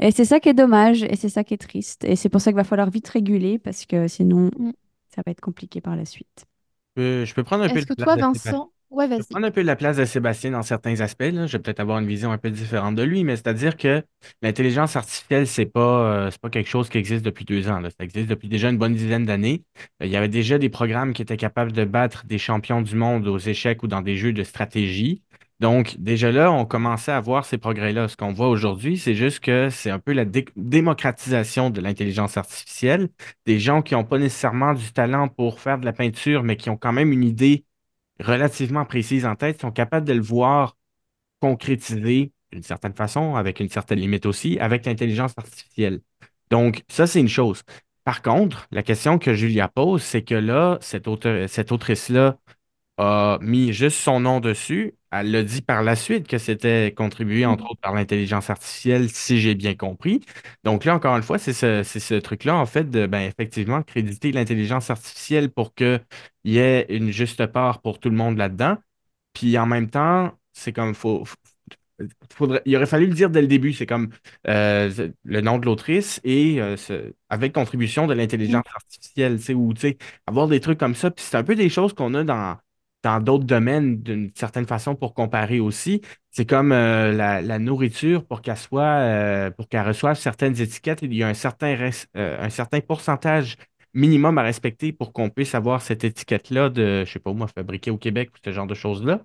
Et 0.00 0.10
c'est 0.12 0.24
ça 0.24 0.40
qui 0.40 0.48
est 0.48 0.54
dommage 0.54 1.02
et 1.02 1.16
c'est 1.16 1.28
ça 1.28 1.44
qui 1.44 1.54
est 1.54 1.58
triste. 1.58 2.04
Et 2.04 2.16
c'est 2.16 2.28
pour 2.28 2.40
ça 2.40 2.50
qu'il 2.50 2.56
va 2.56 2.64
falloir 2.64 2.90
vite 2.90 3.08
réguler 3.08 3.58
parce 3.58 3.86
que 3.86 4.08
sinon, 4.08 4.50
Mm. 4.58 4.72
ça 5.14 5.22
va 5.26 5.32
être 5.32 5.40
compliqué 5.40 5.80
par 5.80 5.96
la 5.96 6.04
suite. 6.04 6.46
Euh, 6.98 7.24
je 7.24 7.34
peux 7.34 7.44
prendre 7.44 7.64
un 7.64 7.68
peu 7.70 7.78
Est-ce 7.78 7.86
que 7.86 7.94
toi, 7.94 8.06
place 8.06 8.16
de 8.16 8.22
Sébastien? 8.34 8.52
Vincent... 8.52 8.72
Ouais, 8.90 9.08
Je 9.16 9.22
vas-y. 9.22 9.22
prendre 9.28 9.46
un 9.46 9.52
peu 9.52 9.62
la 9.62 9.76
place 9.76 9.98
de 9.98 10.04
Sébastien 10.04 10.50
dans 10.50 10.62
certains 10.62 11.00
aspects, 11.00 11.22
là. 11.32 11.46
Je 11.46 11.52
vais 11.56 11.62
peut-être 11.62 11.78
avoir 11.78 11.98
une 12.00 12.08
vision 12.08 12.32
un 12.32 12.38
peu 12.38 12.50
différente 12.50 12.96
de 12.96 13.02
lui, 13.04 13.22
mais 13.22 13.36
c'est-à-dire 13.36 13.76
que 13.76 14.02
l'intelligence 14.42 14.96
artificielle, 14.96 15.46
c'est 15.46 15.66
pas, 15.66 16.26
euh, 16.26 16.30
c'est 16.32 16.40
pas 16.40 16.50
quelque 16.50 16.68
chose 16.68 16.88
qui 16.88 16.98
existe 16.98 17.24
depuis 17.24 17.44
deux 17.44 17.68
ans, 17.68 17.78
là. 17.78 17.90
Ça 17.90 18.02
existe 18.04 18.26
depuis 18.28 18.48
déjà 18.48 18.68
une 18.70 18.78
bonne 18.78 18.94
dizaine 18.94 19.24
d'années. 19.26 19.62
Euh, 20.02 20.06
Il 20.06 20.10
y 20.12 20.16
avait 20.16 20.28
déjà 20.28 20.58
des 20.58 20.70
programmes 20.70 21.12
qui 21.12 21.22
étaient 21.22 21.36
capables 21.36 21.70
de 21.72 21.84
battre 21.84 22.24
des 22.26 22.38
champions 22.38 22.82
du 22.82 22.96
monde 22.96 23.28
aux 23.28 23.38
échecs 23.38 23.82
ou 23.84 23.86
dans 23.86 24.02
des 24.02 24.16
jeux 24.16 24.32
de 24.32 24.42
stratégie. 24.42 25.22
Donc, 25.60 25.96
déjà 25.98 26.32
là, 26.32 26.50
on 26.50 26.64
commençait 26.64 27.12
à 27.12 27.20
voir 27.20 27.44
ces 27.44 27.58
progrès-là. 27.58 28.08
Ce 28.08 28.16
qu'on 28.16 28.32
voit 28.32 28.48
aujourd'hui, 28.48 28.96
c'est 28.96 29.14
juste 29.14 29.40
que 29.40 29.68
c'est 29.68 29.90
un 29.90 29.98
peu 29.98 30.12
la 30.12 30.24
dé- 30.24 30.46
démocratisation 30.56 31.68
de 31.68 31.82
l'intelligence 31.82 32.38
artificielle. 32.38 33.10
Des 33.44 33.58
gens 33.58 33.82
qui 33.82 33.94
n'ont 33.94 34.04
pas 34.04 34.18
nécessairement 34.18 34.72
du 34.72 34.90
talent 34.92 35.28
pour 35.28 35.60
faire 35.60 35.78
de 35.78 35.84
la 35.84 35.92
peinture, 35.92 36.42
mais 36.42 36.56
qui 36.56 36.70
ont 36.70 36.78
quand 36.78 36.94
même 36.94 37.12
une 37.12 37.24
idée 37.24 37.66
relativement 38.20 38.86
précises 38.86 39.26
en 39.26 39.36
tête, 39.36 39.60
sont 39.60 39.70
capables 39.70 40.06
de 40.06 40.14
le 40.14 40.22
voir 40.22 40.76
concrétisé 41.40 42.32
d'une 42.52 42.62
certaine 42.62 42.94
façon, 42.94 43.36
avec 43.36 43.60
une 43.60 43.68
certaine 43.68 44.00
limite 44.00 44.26
aussi, 44.26 44.58
avec 44.58 44.86
l'intelligence 44.86 45.34
artificielle. 45.36 46.00
Donc, 46.50 46.82
ça, 46.88 47.06
c'est 47.06 47.20
une 47.20 47.28
chose. 47.28 47.62
Par 48.04 48.22
contre, 48.22 48.66
la 48.70 48.82
question 48.82 49.18
que 49.18 49.34
Julia 49.34 49.68
pose, 49.68 50.02
c'est 50.02 50.22
que 50.22 50.34
là, 50.34 50.78
cette 50.80 51.06
autrice-là 51.06 52.38
a 52.96 53.38
mis 53.40 53.72
juste 53.72 53.98
son 53.98 54.20
nom 54.20 54.40
dessus. 54.40 54.94
Elle 55.12 55.32
l'a 55.32 55.42
dit 55.42 55.60
par 55.62 55.82
la 55.82 55.96
suite 55.96 56.28
que 56.28 56.38
c'était 56.38 56.94
contribué, 56.96 57.44
entre 57.44 57.64
autres, 57.70 57.80
par 57.80 57.94
l'intelligence 57.94 58.48
artificielle, 58.48 59.10
si 59.10 59.40
j'ai 59.40 59.56
bien 59.56 59.74
compris. 59.74 60.20
Donc 60.62 60.84
là, 60.84 60.94
encore 60.94 61.16
une 61.16 61.22
fois, 61.24 61.38
c'est 61.38 61.52
ce, 61.52 62.14
truc-là, 62.18 62.54
en 62.56 62.66
fait, 62.66 62.88
de, 62.90 63.06
ben, 63.06 63.22
effectivement, 63.22 63.82
créditer 63.82 64.30
l'intelligence 64.30 64.88
artificielle 64.90 65.50
pour 65.50 65.74
qu'il 65.74 66.00
y 66.44 66.58
ait 66.58 66.86
une 66.90 67.10
juste 67.10 67.44
part 67.46 67.80
pour 67.82 67.98
tout 67.98 68.08
le 68.10 68.16
monde 68.16 68.38
là-dedans. 68.38 68.76
Puis 69.34 69.58
en 69.58 69.66
même 69.66 69.90
temps, 69.90 70.34
c'est 70.52 70.72
comme, 70.72 70.94
faut, 70.94 71.24
faut- 71.24 71.36
faudrait, 72.32 72.62
il 72.66 72.76
aurait 72.76 72.86
fallu 72.86 73.06
le 73.06 73.14
dire 73.14 73.30
dès 73.30 73.40
le 73.42 73.46
début. 73.48 73.72
C'est 73.72 73.86
comme 73.86 74.10
euh, 74.48 75.10
le 75.24 75.40
nom 75.40 75.58
de 75.58 75.66
l'autrice 75.66 76.20
et 76.24 76.60
euh, 76.60 76.76
ce- 76.76 77.12
avec 77.28 77.52
contribution 77.52 78.06
de 78.06 78.14
l'intelligence 78.14 78.64
artificielle, 78.74 79.38
tu 79.38 79.44
sais, 79.44 79.54
ou 79.54 79.72
tu 79.74 79.80
sais, 79.82 79.98
avoir 80.26 80.48
des 80.48 80.60
trucs 80.60 80.78
comme 80.78 80.94
ça. 80.94 81.10
Puis 81.10 81.24
c'est 81.28 81.36
un 81.36 81.44
peu 81.44 81.54
des 81.56 81.68
choses 81.68 81.92
qu'on 81.94 82.14
a 82.14 82.24
dans, 82.24 82.58
dans 83.02 83.20
d'autres 83.20 83.44
domaines 83.44 84.02
d'une 84.02 84.30
certaine 84.34 84.66
façon 84.66 84.94
pour 84.94 85.14
comparer 85.14 85.60
aussi. 85.60 86.02
C'est 86.30 86.44
comme 86.46 86.72
euh, 86.72 87.12
la, 87.12 87.40
la 87.42 87.58
nourriture 87.58 88.24
pour 88.26 88.42
qu'elle 88.42 88.56
soit, 88.56 88.82
euh, 88.84 89.50
pour 89.50 89.68
qu'elle 89.68 89.86
reçoive 89.86 90.16
certaines 90.18 90.60
étiquettes, 90.60 91.00
il 91.02 91.14
y 91.14 91.22
a 91.22 91.28
un 91.28 91.34
certain, 91.34 91.76
euh, 92.16 92.36
un 92.44 92.50
certain 92.50 92.80
pourcentage 92.80 93.56
minimum 93.94 94.38
à 94.38 94.42
respecter 94.42 94.92
pour 94.92 95.12
qu'on 95.12 95.30
puisse 95.30 95.54
avoir 95.54 95.82
cette 95.82 96.04
étiquette-là 96.04 96.68
de, 96.68 97.04
je 97.06 97.10
sais 97.12 97.18
pas 97.18 97.32
moi, 97.32 97.48
fabriquée 97.48 97.90
au 97.90 97.98
Québec 97.98 98.30
ou 98.34 98.38
ce 98.44 98.52
genre 98.52 98.66
de 98.66 98.74
choses-là. 98.74 99.22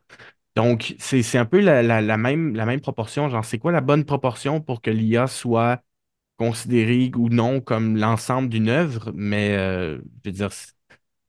Donc, 0.56 0.96
c'est, 1.00 1.38
un 1.38 1.46
peu 1.46 1.60
la, 1.60 1.84
la- 1.84 2.02
la 2.02 2.18
même, 2.18 2.56
la 2.56 2.66
même 2.66 2.82
proportion. 2.82 3.30
Genre, 3.30 3.44
c'est 3.46 3.60
quoi 3.60 3.72
la 3.74 3.82
bonne 3.82 4.06
proportion 4.06 4.62
pour 4.62 4.82
que 4.82 4.90
l'IA 4.92 5.28
soit 5.28 5.82
considérée 6.38 7.12
ou 7.18 7.30
non 7.30 7.62
comme 7.62 7.98
l'ensemble 7.98 8.50
d'une 8.50 8.70
œuvre? 8.70 9.12
Mais, 9.16 9.56
je 9.56 10.02
veux 10.26 10.32
dire, 10.34 10.52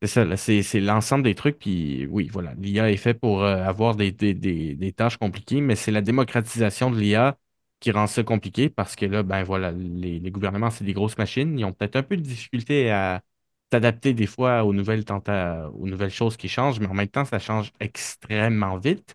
c'est 0.03 0.09
ça, 0.09 0.37
c'est, 0.37 0.63
c'est 0.63 0.81
l'ensemble 0.81 1.25
des 1.25 1.35
trucs. 1.35 1.59
Puis, 1.59 2.07
oui, 2.11 2.29
voilà, 2.33 2.55
l'IA 2.55 2.91
est 2.91 2.97
fait 2.97 3.15
pour 3.15 3.43
euh, 3.43 3.63
avoir 3.63 3.97
des, 3.97 4.13
des, 4.13 4.35
des, 4.35 4.75
des 4.75 4.93
tâches 4.93 5.17
compliquées, 5.17 5.61
mais 5.61 5.77
c'est 5.77 5.91
la 5.93 6.03
démocratisation 6.03 6.91
de 6.91 6.99
l'IA 6.99 7.39
qui 7.81 7.91
rend 7.91 8.07
ça 8.07 8.23
compliqué 8.23 8.69
parce 8.71 8.97
que 8.97 9.07
là, 9.07 9.23
ben 9.23 9.43
voilà, 9.45 9.71
les, 9.73 10.19
les 10.21 10.31
gouvernements, 10.31 10.71
c'est 10.71 10.85
des 10.85 10.93
grosses 10.95 11.17
machines. 11.19 11.59
Ils 11.59 11.65
ont 11.65 11.73
peut-être 11.73 11.97
un 11.97 12.03
peu 12.03 12.17
de 12.17 12.23
difficulté 12.23 12.91
à 12.91 13.23
s'adapter 13.73 14.15
des 14.15 14.27
fois 14.27 14.65
aux 14.65 14.73
nouvelles 14.75 15.05
tenta- 15.05 15.69
aux 15.75 15.87
nouvelles 15.87 16.11
choses 16.11 16.37
qui 16.37 16.49
changent, 16.49 16.81
mais 16.81 16.87
en 16.87 16.95
même 16.95 17.09
temps, 17.09 17.25
ça 17.25 17.39
change 17.39 17.73
extrêmement 17.81 18.77
vite. 18.79 19.15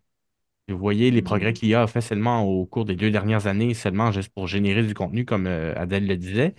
Vous 0.70 0.78
voyez 0.78 1.12
les 1.12 1.22
progrès 1.24 1.54
Mhm. 1.54 1.56
que 1.56 1.62
l'IA 1.62 1.84
a 1.84 1.88
fait 1.88 2.02
seulement 2.02 2.44
au 2.44 2.66
cours 2.66 2.86
des 2.86 2.96
deux 2.96 3.12
dernières 3.12 3.48
années, 3.48 3.74
seulement 3.76 4.12
juste 4.12 4.30
pour 4.34 4.48
générer 4.48 4.84
du 4.84 4.94
contenu, 4.96 5.26
comme 5.26 5.48
euh, 5.48 5.74
Adèle 5.78 6.08
le 6.08 6.18
disait. 6.18 6.56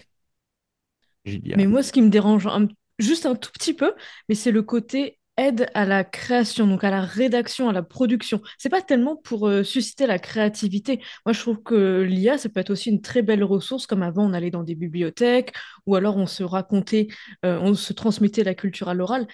Mais 1.55 1.67
Julia. 1.67 1.67
moi, 1.67 1.83
ce 1.83 1.93
qui 1.93 2.03
me 2.03 2.09
dérange 2.11 2.47
un- 2.47 2.69
juste 2.99 3.27
un 3.27 3.35
tout 3.35 3.51
petit 3.53 3.75
peu, 3.75 3.95
mais 4.29 4.35
c'est 4.35 4.51
le 4.51 4.63
côté 4.63 5.19
aide 5.37 5.69
à 5.75 5.87
la 5.87 6.05
création, 6.05 6.67
donc 6.67 6.85
à 6.85 6.91
la 6.91 7.01
rédaction, 7.01 7.69
à 7.69 7.73
la 7.73 7.83
production. 7.83 8.43
C'est 8.59 8.69
pas 8.69 8.83
tellement 8.83 9.17
pour 9.17 9.49
euh, 9.49 9.63
susciter 9.63 10.07
la 10.07 10.19
créativité. 10.19 11.01
Moi, 11.25 11.33
je 11.33 11.41
trouve 11.41 11.63
que 11.63 12.03
l'IA, 12.03 12.39
ça 12.39 12.49
peut 12.49 12.61
être 12.61 12.71
aussi 12.71 12.91
une 12.91 13.01
très 13.01 13.23
belle 13.23 13.45
ressource, 13.45 13.87
comme 13.87 14.03
avant, 14.03 14.29
on 14.29 14.35
allait 14.35 14.51
dans 14.51 14.63
des 14.63 14.75
bibliothèques, 14.75 15.55
ou 15.87 15.97
alors 15.97 16.17
on 16.17 16.27
se 16.27 16.43
racontait, 16.43 17.09
euh, 17.45 17.59
on 17.61 17.75
se 17.75 17.93
transmettait 17.93 18.45
la 18.45 18.55
culture 18.55 18.89
à 18.89 18.95
l'oral. 18.95 19.27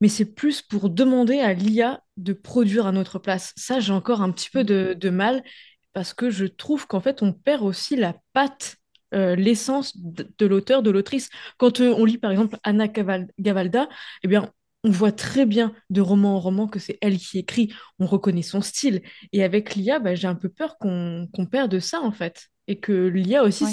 Mais 0.00 0.08
c'est 0.08 0.34
plus 0.34 0.62
pour 0.62 0.90
demander 0.90 1.40
à 1.40 1.54
l'IA 1.54 2.02
de 2.16 2.32
produire 2.32 2.86
à 2.86 2.92
notre 2.92 3.18
place. 3.18 3.52
Ça, 3.56 3.80
j'ai 3.80 3.92
encore 3.92 4.22
un 4.22 4.32
petit 4.32 4.50
peu 4.50 4.64
de, 4.64 4.94
de 4.98 5.10
mal, 5.10 5.42
parce 5.92 6.14
que 6.14 6.30
je 6.30 6.46
trouve 6.46 6.86
qu'en 6.86 7.00
fait, 7.00 7.22
on 7.22 7.32
perd 7.32 7.62
aussi 7.62 7.96
la 7.96 8.14
patte 8.32 8.76
euh, 9.14 9.34
l'essence 9.36 9.96
de, 9.96 10.46
l'auteur, 10.46 10.82
de 10.82 10.90
l'autrice. 10.90 11.28
Quand 11.58 11.80
euh, 11.80 11.94
on 11.96 12.04
lit 12.04 12.18
par 12.18 12.30
exemple 12.30 12.56
Anna 12.64 12.86
Gaval- 12.88 13.28
Gavalda, 13.38 13.88
eh 14.22 14.28
bien, 14.28 14.50
on 14.84 14.90
voit 14.90 15.12
très 15.12 15.46
bien 15.46 15.72
de 15.90 16.00
roman 16.00 16.36
en 16.36 16.40
roman 16.40 16.66
que 16.68 16.78
c'est 16.78 16.98
elle 17.00 17.18
qui 17.18 17.38
écrit, 17.38 17.72
on 17.98 18.06
reconnaît 18.06 18.42
son 18.42 18.60
style. 18.60 19.02
Et 19.32 19.44
avec 19.44 19.74
l'IA, 19.74 19.98
bah, 20.00 20.14
j'ai 20.14 20.26
un 20.26 20.34
peu 20.34 20.48
peur 20.48 20.76
qu'on 20.78 21.28
qu'on 21.32 21.46
perde 21.46 21.78
ça 21.80 22.00
en 22.00 22.12
fait. 22.12 22.48
Et 22.68 22.78
que 22.80 22.92
l'IA 22.92 23.44
aussi 23.44 23.64
Ouais. 23.64 23.72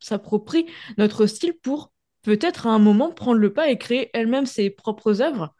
s'approprie 0.00 0.66
notre 0.96 1.26
style 1.26 1.54
pour 1.62 1.92
peut-être 2.22 2.66
à 2.66 2.70
un 2.70 2.78
moment 2.78 3.10
prendre 3.12 3.38
le 3.38 3.52
pas 3.52 3.68
et 3.70 3.78
créer 3.78 4.10
elle-même 4.14 4.46
ses 4.46 4.70
propres 4.70 5.20
œuvres. 5.22 5.54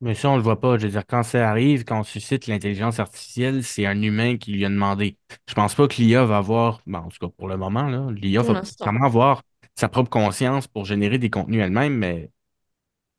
Mais 0.00 0.14
ça, 0.14 0.30
on 0.30 0.36
le 0.36 0.42
voit 0.42 0.60
pas. 0.60 0.78
Je 0.78 0.86
veux 0.86 0.92
dire, 0.92 1.04
quand 1.06 1.24
ça 1.24 1.48
arrive, 1.50 1.84
quand 1.84 2.00
on 2.00 2.04
suscite 2.04 2.46
l'intelligence 2.46 3.00
artificielle, 3.00 3.64
c'est 3.64 3.84
un 3.84 4.00
humain 4.00 4.36
qui 4.36 4.52
lui 4.52 4.64
a 4.64 4.68
demandé. 4.68 5.16
Je 5.48 5.54
pense 5.54 5.74
pas 5.74 5.88
que 5.88 5.96
l'IA 5.96 6.24
va 6.24 6.38
avoir, 6.38 6.80
ben, 6.86 7.00
en 7.00 7.08
tout 7.08 7.18
cas 7.20 7.32
pour 7.36 7.48
le 7.48 7.56
moment, 7.56 7.88
là, 7.88 8.08
l'IA 8.12 8.42
va 8.42 8.62
vraiment 8.80 9.04
avoir 9.04 9.42
sa 9.74 9.88
propre 9.88 10.10
conscience 10.10 10.68
pour 10.68 10.84
générer 10.84 11.18
des 11.18 11.30
contenus 11.30 11.62
elle-même, 11.62 11.94
mais 11.94 12.30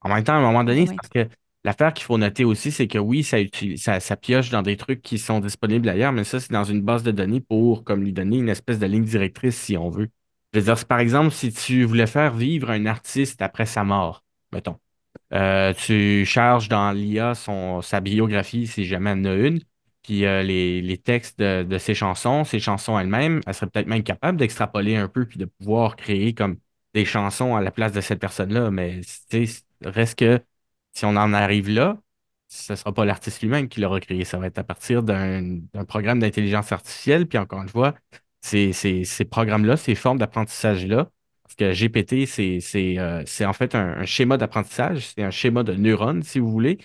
en 0.02 0.10
même 0.10 0.24
temps, 0.24 0.34
à 0.34 0.38
un 0.38 0.42
moment 0.42 0.64
donné, 0.64 0.88
c'est 0.88 0.96
parce 0.96 1.10
que 1.10 1.28
l'affaire 1.64 1.94
qu'il 1.94 2.06
faut 2.06 2.18
noter 2.18 2.46
aussi, 2.46 2.72
c'est 2.72 2.88
que 2.88 2.98
oui, 2.98 3.24
ça, 3.24 3.40
utilise, 3.42 3.84
ça, 3.84 4.00
ça 4.00 4.16
pioche 4.16 4.50
dans 4.50 4.62
des 4.62 4.78
trucs 4.78 5.02
qui 5.02 5.18
sont 5.18 5.40
disponibles 5.40 5.90
ailleurs, 5.90 6.14
mais 6.14 6.24
ça, 6.24 6.40
c'est 6.40 6.52
dans 6.52 6.64
une 6.64 6.82
base 6.82 7.04
de 7.04 7.12
données 7.12 7.42
pour 7.42 7.84
comme 7.84 8.04
lui 8.04 8.14
donner 8.14 8.38
une 8.38 8.50
espèce 8.50 8.80
de 8.80 8.86
ligne 8.86 9.04
directrice 9.04 9.58
si 9.58 9.78
on 9.78 9.90
veut. 9.90 10.10
Je 10.54 10.60
veux 10.60 10.66
dire, 10.66 10.86
par 10.86 11.00
exemple, 11.00 11.32
si 11.32 11.52
tu 11.52 11.84
voulais 11.84 12.08
faire 12.08 12.34
vivre 12.34 12.70
un 12.72 12.86
artiste 12.86 13.42
après 13.42 13.66
sa 13.66 13.84
mort, 13.84 14.24
mettons. 14.52 14.78
Euh, 15.34 15.74
tu 15.74 16.26
charges 16.26 16.70
dans 16.70 16.92
l'IA 16.92 17.34
sa 17.36 18.02
biographie, 18.02 18.68
si 18.68 18.86
jamais 18.86 19.12
elle 19.12 19.20
en 19.20 19.26
a 19.26 19.34
une, 19.36 19.62
puis 20.02 20.26
euh, 20.26 20.42
les, 20.42 20.98
textes 20.98 21.40
de, 21.40 21.78
ses 21.78 21.94
chansons, 21.94 22.44
ses 22.44 22.60
chansons 22.60 22.98
elles-mêmes, 22.98 23.42
elle 23.46 23.54
serait 23.54 23.68
peut-être 23.68 23.88
même 23.88 24.04
capable 24.04 24.38
d'extrapoler 24.38 24.96
un 24.96 25.08
peu, 25.08 25.26
puis 25.26 25.38
de 25.38 25.46
pouvoir 25.46 25.96
créer 25.96 26.34
comme 26.34 26.58
des 26.94 27.06
chansons 27.06 27.56
à 27.56 27.62
la 27.62 27.72
place 27.72 27.92
de 27.92 28.02
cette 28.02 28.20
personne-là. 28.20 28.72
Mais 28.72 29.02
reste 29.84 30.18
que 30.20 30.42
si 30.94 31.06
on 31.06 31.10
en 31.10 31.34
arrive 31.34 31.70
là, 31.70 32.00
ce 32.48 32.74
ne 32.74 32.78
sera 32.78 32.94
pas 32.94 33.06
l'artiste 33.06 33.42
lui-même 33.42 33.70
qui 33.70 33.80
l'aura 33.82 34.00
créé. 34.00 34.26
Ça 34.26 34.40
va 34.40 34.48
être 34.48 34.58
à 34.58 34.64
partir 34.64 35.04
d'un 35.04 35.62
programme 35.88 36.20
d'intelligence 36.20 36.72
artificielle. 36.72 37.28
Puis 37.28 37.38
encore 37.38 37.62
une 37.62 37.70
fois, 37.70 37.96
ces, 38.42 38.74
ces, 38.74 39.04
ces 39.06 39.26
programmes-là, 39.26 39.78
ces 39.78 39.96
formes 39.96 40.18
d'apprentissage-là, 40.18 41.12
que 41.60 41.74
GPT, 41.74 42.26
c'est 42.26 42.60
euh, 43.00 43.24
c'est 43.26 43.46
en 43.46 43.54
fait 43.54 43.76
un, 43.76 43.98
un 44.00 44.06
schéma 44.06 44.38
d'apprentissage, 44.38 45.08
c'est 45.16 45.24
un 45.24 45.32
schéma 45.32 45.64
de 45.64 45.74
neurones, 45.74 46.24
si 46.24 46.40
vous 46.40 46.52
voulez, 46.52 46.80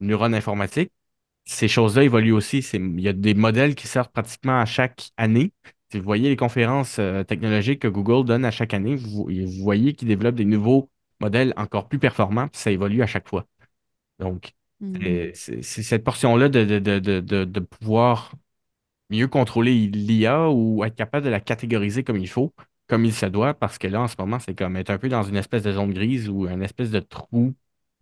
neurones 0.00 0.34
informatiques. 0.34 0.92
Ces 1.46 1.68
choses-là 1.68 2.04
évoluent 2.04 2.32
aussi. 2.32 2.58
Il 2.74 3.00
y 3.00 3.08
a 3.08 3.12
des 3.14 3.34
modèles 3.34 3.74
qui 3.74 3.88
sortent 3.88 4.12
pratiquement 4.12 4.60
à 4.60 4.66
chaque 4.66 5.10
année. 5.16 5.52
Si 5.92 5.98
vous 5.98 6.04
voyez 6.04 6.28
les 6.30 6.36
conférences 6.36 6.98
euh, 6.98 7.24
technologiques 7.24 7.82
que 7.82 7.88
Google 7.88 8.26
donne 8.26 8.44
à 8.44 8.50
chaque 8.52 8.74
année, 8.74 8.96
vous, 8.96 9.28
vous 9.30 9.62
voyez 9.64 9.94
qu'ils 9.94 10.08
développent 10.08 10.34
des 10.36 10.44
nouveaux 10.46 10.90
modèles 11.20 11.54
encore 11.56 11.88
plus 11.88 11.98
performants, 11.98 12.48
puis 12.48 12.60
ça 12.60 12.70
évolue 12.72 13.02
à 13.02 13.06
chaque 13.06 13.28
fois. 13.28 13.46
Donc, 14.18 14.52
Mhm. 14.80 15.18
c'est 15.34 15.62
cette 15.62 16.04
portion-là 16.04 16.48
de, 16.48 16.64
de, 16.64 16.78
de, 16.78 16.98
de, 16.98 17.20
de 17.20 17.44
de 17.44 17.60
pouvoir 17.60 18.32
mieux 19.10 19.28
contrôler 19.28 19.74
l'IA 19.88 20.50
ou 20.50 20.84
être 20.84 20.94
capable 20.96 21.24
de 21.26 21.30
la 21.30 21.40
catégoriser 21.40 22.04
comme 22.04 22.16
il 22.18 22.28
faut, 22.28 22.52
comme 22.88 23.04
il 23.04 23.14
se 23.14 23.26
doit, 23.26 23.54
parce 23.54 23.78
que 23.78 23.86
là, 23.88 24.02
en 24.02 24.08
ce 24.08 24.16
moment, 24.18 24.38
c'est 24.38 24.54
comme 24.54 24.76
être 24.76 24.90
un 24.90 24.98
peu 24.98 25.08
dans 25.08 25.22
une 25.22 25.36
espèce 25.36 25.62
de 25.62 25.72
zone 25.72 25.92
grise 25.92 26.28
ou 26.28 26.46
une 26.48 26.62
espèce 26.62 26.90
de 26.90 27.00
trou 27.00 27.54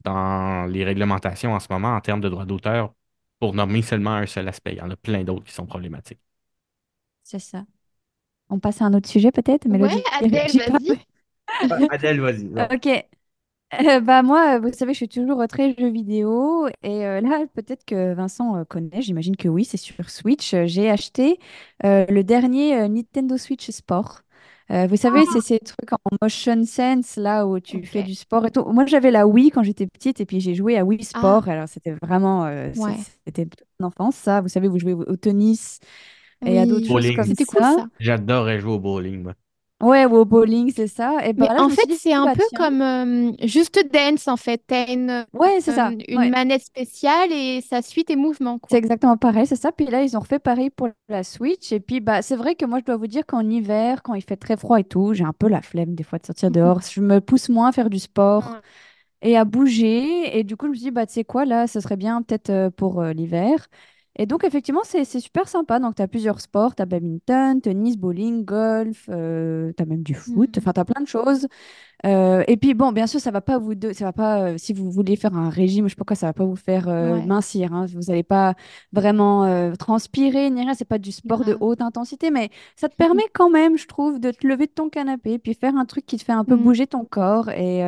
dans 0.05 0.67
les 0.67 0.85
réglementations 0.85 1.55
en 1.55 1.61
ce 1.61 1.69
moment 1.71 1.95
en 1.97 2.01
termes 2.01 2.21
de 2.21 2.29
droits 2.29 2.45
d'auteur 2.47 2.95
pour 3.39 3.55
nommer 3.55 3.83
seulement 3.83 4.13
un 4.15 4.27
seul 4.27 4.49
aspect. 4.49 4.73
Il 4.73 4.79
y 4.79 4.81
en 4.83 4.91
a 4.91 4.97
plein 4.97 5.25
d'autres 5.25 5.45
qui 5.45 5.53
sont 5.53 5.67
problématiques. 5.67 6.21
C'est 7.23 7.39
ça. 7.39 7.65
On 8.51 8.59
passe 8.59 8.83
à 8.83 8.87
un 8.87 8.95
autre 8.95 9.09
sujet 9.09 9.33
peut-être, 9.33 9.67
Mélodie? 9.69 10.03
Adèle, 10.13 10.53
vas-y. 10.53 11.01
Adèle, 11.91 12.21
vas-y. 12.21 12.49
Ok. 12.73 12.89
Euh, 13.75 14.01
bah 14.01 14.23
moi, 14.23 14.59
vous 14.59 14.73
savez, 14.73 14.93
je 14.93 14.99
suis 14.99 15.09
toujours 15.09 15.47
très 15.49 15.75
jeux 15.75 15.91
vidéo 15.91 16.69
et 16.83 17.07
euh, 17.07 17.21
là, 17.23 17.47
peut-être 17.55 17.85
que 17.87 18.13
Vincent 18.15 18.57
euh, 18.57 18.65
connaît, 18.65 19.03
j'imagine 19.03 19.37
que 19.37 19.49
oui, 19.49 19.65
c'est 19.65 19.79
sur 19.79 20.11
Switch. 20.11 20.55
J'ai 20.67 20.91
acheté 20.91 21.39
euh, 21.85 22.05
le 22.09 22.23
dernier 22.23 22.77
euh, 22.79 22.89
Nintendo 22.89 23.39
Switch 23.39 23.71
Sport. 23.71 24.23
Euh, 24.73 24.87
vous 24.87 24.97
savez, 24.97 25.21
c'est 25.33 25.41
ces 25.43 25.59
trucs 25.59 25.93
en 25.93 25.99
motion 26.23 26.65
sense 26.65 27.17
là 27.17 27.47
où 27.47 27.61
tu 27.61 27.85
fais 27.85 28.03
du 28.03 28.15
sport 28.15 28.47
et 28.47 28.51
tout. 28.51 28.65
Moi, 28.65 28.87
j'avais 28.87 29.11
la 29.11 29.27
Wii 29.27 29.51
quand 29.51 29.63
j'étais 29.63 29.87
petite 29.87 30.21
et 30.21 30.25
puis 30.27 30.41
j'ai 30.41 30.55
joué 30.55 30.79
à 30.79 30.85
Wii 30.85 31.01
Ah, 31.03 31.19
Sport. 31.19 31.49
Alors, 31.49 31.69
c'était 31.69 31.93
vraiment, 32.03 32.47
euh, 32.47 32.71
ouais. 32.77 32.97
c'était 33.27 33.47
mon 33.79 33.89
enfance, 33.89 34.17
ça. 34.17 34.41
Vous 34.41 34.49
savez, 34.49 34.69
vous 34.69 34.79
jouez 34.79 34.95
au 34.95 35.17
tennis 35.17 35.79
et 36.45 36.59
à 36.59 36.65
d'autres 36.67 36.87
choses 36.87 36.95
Bowling. 37.03 37.17
comme 37.17 37.27
C'était 37.27 37.45
cool 37.45 37.61
ça. 37.61 37.75
ça. 37.77 37.87
J'adorais 38.01 38.61
jouer 38.61 38.73
au 38.73 38.79
bowling, 38.79 39.23
moi. 39.23 39.35
Ouais, 39.83 40.07
ou 40.07 40.17
au 40.17 40.25
bowling, 40.25 40.73
c'est 40.75 40.87
ça. 40.87 41.19
Et 41.27 41.35
Mais 41.37 41.49
là, 41.49 41.57
en 41.57 41.69
fait, 41.69 41.91
c'est 41.93 42.13
un 42.13 42.27
bah 42.27 42.35
peu 42.35 42.43
tiens. 42.49 42.59
comme 42.59 42.81
euh, 42.83 43.33
Just 43.43 43.79
Dance 43.93 44.29
en 44.29 44.37
fait. 44.37 44.63
T'as 44.67 44.93
une, 44.93 45.27
Ouais, 45.33 45.61
c'est 45.61 45.73
ça. 45.73 45.95
une 46.09 46.19
Ouais. 46.19 46.31
manette 46.31 46.63
spéciale 46.65 47.33
et 47.33 47.61
ça 47.63 47.83
suit 47.83 48.05
tes 48.05 48.17
mouvements 48.17 48.61
C'est 48.71 48.79
exactement 48.79 49.17
pareil, 49.19 49.47
c'est 49.47 49.57
ça. 49.57 49.71
Puis 49.73 49.87
là, 49.87 50.03
ils 50.03 50.17
ont 50.17 50.21
refait 50.21 50.39
pareil 50.39 50.71
pour 50.71 50.89
la 51.09 51.23
Switch. 51.25 51.73
Et 51.73 51.81
puis, 51.81 52.01
bah, 52.01 52.23
c'est 52.23 52.37
vrai 52.37 52.55
que 52.55 52.65
moi, 52.65 52.79
je 52.79 52.85
dois 52.85 52.97
vous 52.97 53.07
dire 53.07 53.27
qu'en 53.27 53.49
hiver, 53.49 54.03
quand 54.03 54.15
il 54.15 54.23
fait 54.23 54.37
très 54.37 54.57
froid 54.57 54.81
et 54.81 54.85
tout, 54.85 55.13
j'ai 55.15 55.25
un 55.25 55.33
peu 55.35 55.49
la 55.49 55.61
flemme 55.61 55.95
des 55.95 56.05
fois 56.05 56.19
de 56.19 56.25
sortir 56.27 56.51
dehors. 56.51 56.81
Je 56.81 57.01
me 57.01 57.21
pousse 57.21 57.49
moins 57.51 57.69
à 57.69 57.73
faire 57.73 57.91
du 57.91 57.99
sport 57.99 58.45
Ouais. 58.45 58.63
et 59.23 59.37
à 59.37 59.45
bouger. 59.45 60.39
Et 60.39 60.45
du 60.45 60.57
coup, 60.57 60.67
je 60.67 60.71
me 60.73 60.77
suis 60.77 60.85
dit, 60.87 60.91
bah, 60.93 61.07
tu 61.07 61.15
sais 61.15 61.25
quoi, 61.25 61.45
là, 61.47 61.67
ce 61.69 61.81
serait 61.81 61.97
bien 61.97 62.23
peut-être 62.23 62.51
euh, 62.51 62.71
pour 62.71 63.01
euh, 63.03 63.13
l'hiver. 63.13 63.69
Et 64.19 64.27
donc, 64.27 64.45
effectivement, 64.45 64.83
c'est 64.85 65.05
super 65.05 65.49
sympa. 65.49 65.79
Donc, 65.79 65.95
tu 65.97 66.03
as 66.03 66.09
plusieurs 66.09 66.41
sports. 66.41 66.75
Tu 66.75 66.83
as 66.83 66.87
badminton, 66.87 67.61
tennis, 67.61 67.97
bowling, 67.97 68.45
golf. 68.45 69.05
tu 69.07 69.13
as 69.13 69.87
même 69.87 70.03
du 70.03 70.15
foot. 70.15 70.57
Mhm. 70.57 70.63
Enfin, 70.63 70.73
tu 70.73 70.81
as 70.81 70.85
plein 70.85 71.01
de 71.03 71.09
choses. 71.09 71.47
Euh, 72.05 72.43
et 72.49 72.57
puis 72.57 72.75
bon, 72.75 72.91
bien 72.93 73.07
sûr, 73.07 73.21
ça 73.21 73.31
va 73.31 73.41
pas 73.41 73.59
vous 73.59 73.75
deux, 73.77 73.93
ça 73.93 74.05
va 74.05 74.13
pas 74.13 74.41
euh, 74.51 74.59
si 74.59 74.73
vous 74.73 74.91
voulez 74.91 75.15
faire 75.15 75.35
un 75.37 75.49
régime, 75.51 75.87
je 75.87 75.91
sais 75.91 75.97
pas 75.97 76.05
quoi, 76.05 76.17
ça 76.17 76.27
va 76.27 76.33
pas 76.33 76.45
vous 76.45 76.57
faire 76.57 76.89
euh, 76.89 77.15
Ouais, 77.19 77.27
mincir. 77.27 77.73
hein. 77.73 77.87
Vous 77.95 78.01
n'allez 78.09 78.25
pas 78.25 78.55
vraiment 78.93 79.45
euh, 79.45 79.75
transpirer 79.77 80.51
ni 80.51 80.63
rien. 80.63 80.75
C'est 80.75 80.85
pas 80.85 80.99
du 80.99 81.13
sport 81.13 81.45
de 81.45 81.57
haute 81.61 81.81
intensité, 81.81 82.31
mais 82.33 82.51
ça 82.77 82.89
te 82.89 82.97
permet 82.97 83.23
quand 83.33 83.51
même, 83.51 83.79
je 83.79 83.87
trouve, 83.87 84.19
de 84.19 84.33
te 84.33 84.47
lever 84.47 84.67
de 84.67 84.73
ton 84.73 84.89
canapé 84.89 85.39
puis 85.39 85.55
faire 85.55 85.77
un 85.77 85.85
truc 85.85 86.05
qui 86.07 86.17
te 86.17 86.25
fait 86.25 86.33
un 86.33 86.45
peu 86.45 86.57
Mm. 86.57 86.63
bouger 86.63 86.87
ton 86.89 87.05
corps. 87.05 87.51
Et 87.51 87.83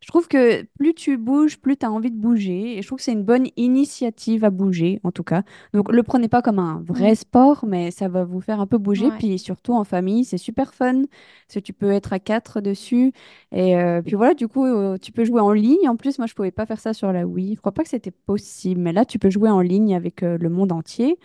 je 0.00 0.08
trouve 0.08 0.26
que 0.26 0.62
plus 0.78 0.94
tu 0.94 1.16
bouges, 1.16 1.58
plus 1.60 1.76
tu 1.76 1.86
as 1.86 1.90
envie 1.92 2.10
de 2.10 2.16
bouger. 2.16 2.76
Et 2.78 2.82
je 2.82 2.86
trouve 2.88 2.98
que 2.98 3.04
c'est 3.04 3.12
une 3.12 3.22
bonne 3.24 3.46
initiative 3.56 4.44
à 4.44 4.50
bouger, 4.50 4.98
en 5.04 5.12
tout 5.12 5.22
cas. 5.22 5.42
Donc 5.72 5.92
le 5.92 6.02
prenez 6.02 6.26
pas 6.28 6.42
comme 6.42 6.58
un 6.58 6.82
vrai 6.84 7.12
Mm. 7.12 7.14
sport, 7.14 7.64
mais 7.66 7.90
ça 7.92 8.08
va 8.08 8.24
vous 8.24 8.40
faire 8.40 8.60
un 8.60 8.66
peu 8.66 8.78
bouger. 8.78 9.06
Ouais. 9.06 9.16
Puis 9.18 9.38
surtout 9.38 9.74
en 9.74 9.84
famille, 9.84 10.24
c'est 10.24 10.38
super 10.38 10.74
fun 10.74 11.02
parce 11.46 11.54
que 11.54 11.60
tu 11.60 11.72
peux 11.72 11.92
être 11.92 12.12
à 12.12 12.18
quatre 12.18 12.60
dessus. 12.60 13.12
Et 13.52 13.76
euh, 13.76 14.00
puis 14.02 14.14
voilà, 14.16 14.34
du 14.34 14.48
coup, 14.48 14.64
euh, 14.66 14.96
tu 14.98 15.12
peux 15.12 15.24
jouer 15.24 15.40
en 15.40 15.52
ligne. 15.52 15.88
En 15.88 15.96
plus, 15.96 16.18
moi, 16.18 16.26
je 16.26 16.34
pouvais 16.34 16.50
pas 16.52 16.66
faire 16.66 16.80
ça 16.80 16.94
sur 16.94 17.12
la 17.12 17.26
Wii. 17.26 17.54
Je 17.56 17.60
crois 17.60 17.72
pas 17.72 17.82
que 17.82 17.88
c'était 17.90 18.10
possible. 18.10 18.80
Mais 18.80 18.92
là, 18.92 19.04
tu 19.04 19.18
peux 19.18 19.30
jouer 19.30 19.50
en 19.50 19.60
ligne 19.60 19.94
avec 19.94 20.22
euh, 20.22 20.38
le 20.38 20.48
monde 20.48 20.72
entier. 20.72 21.18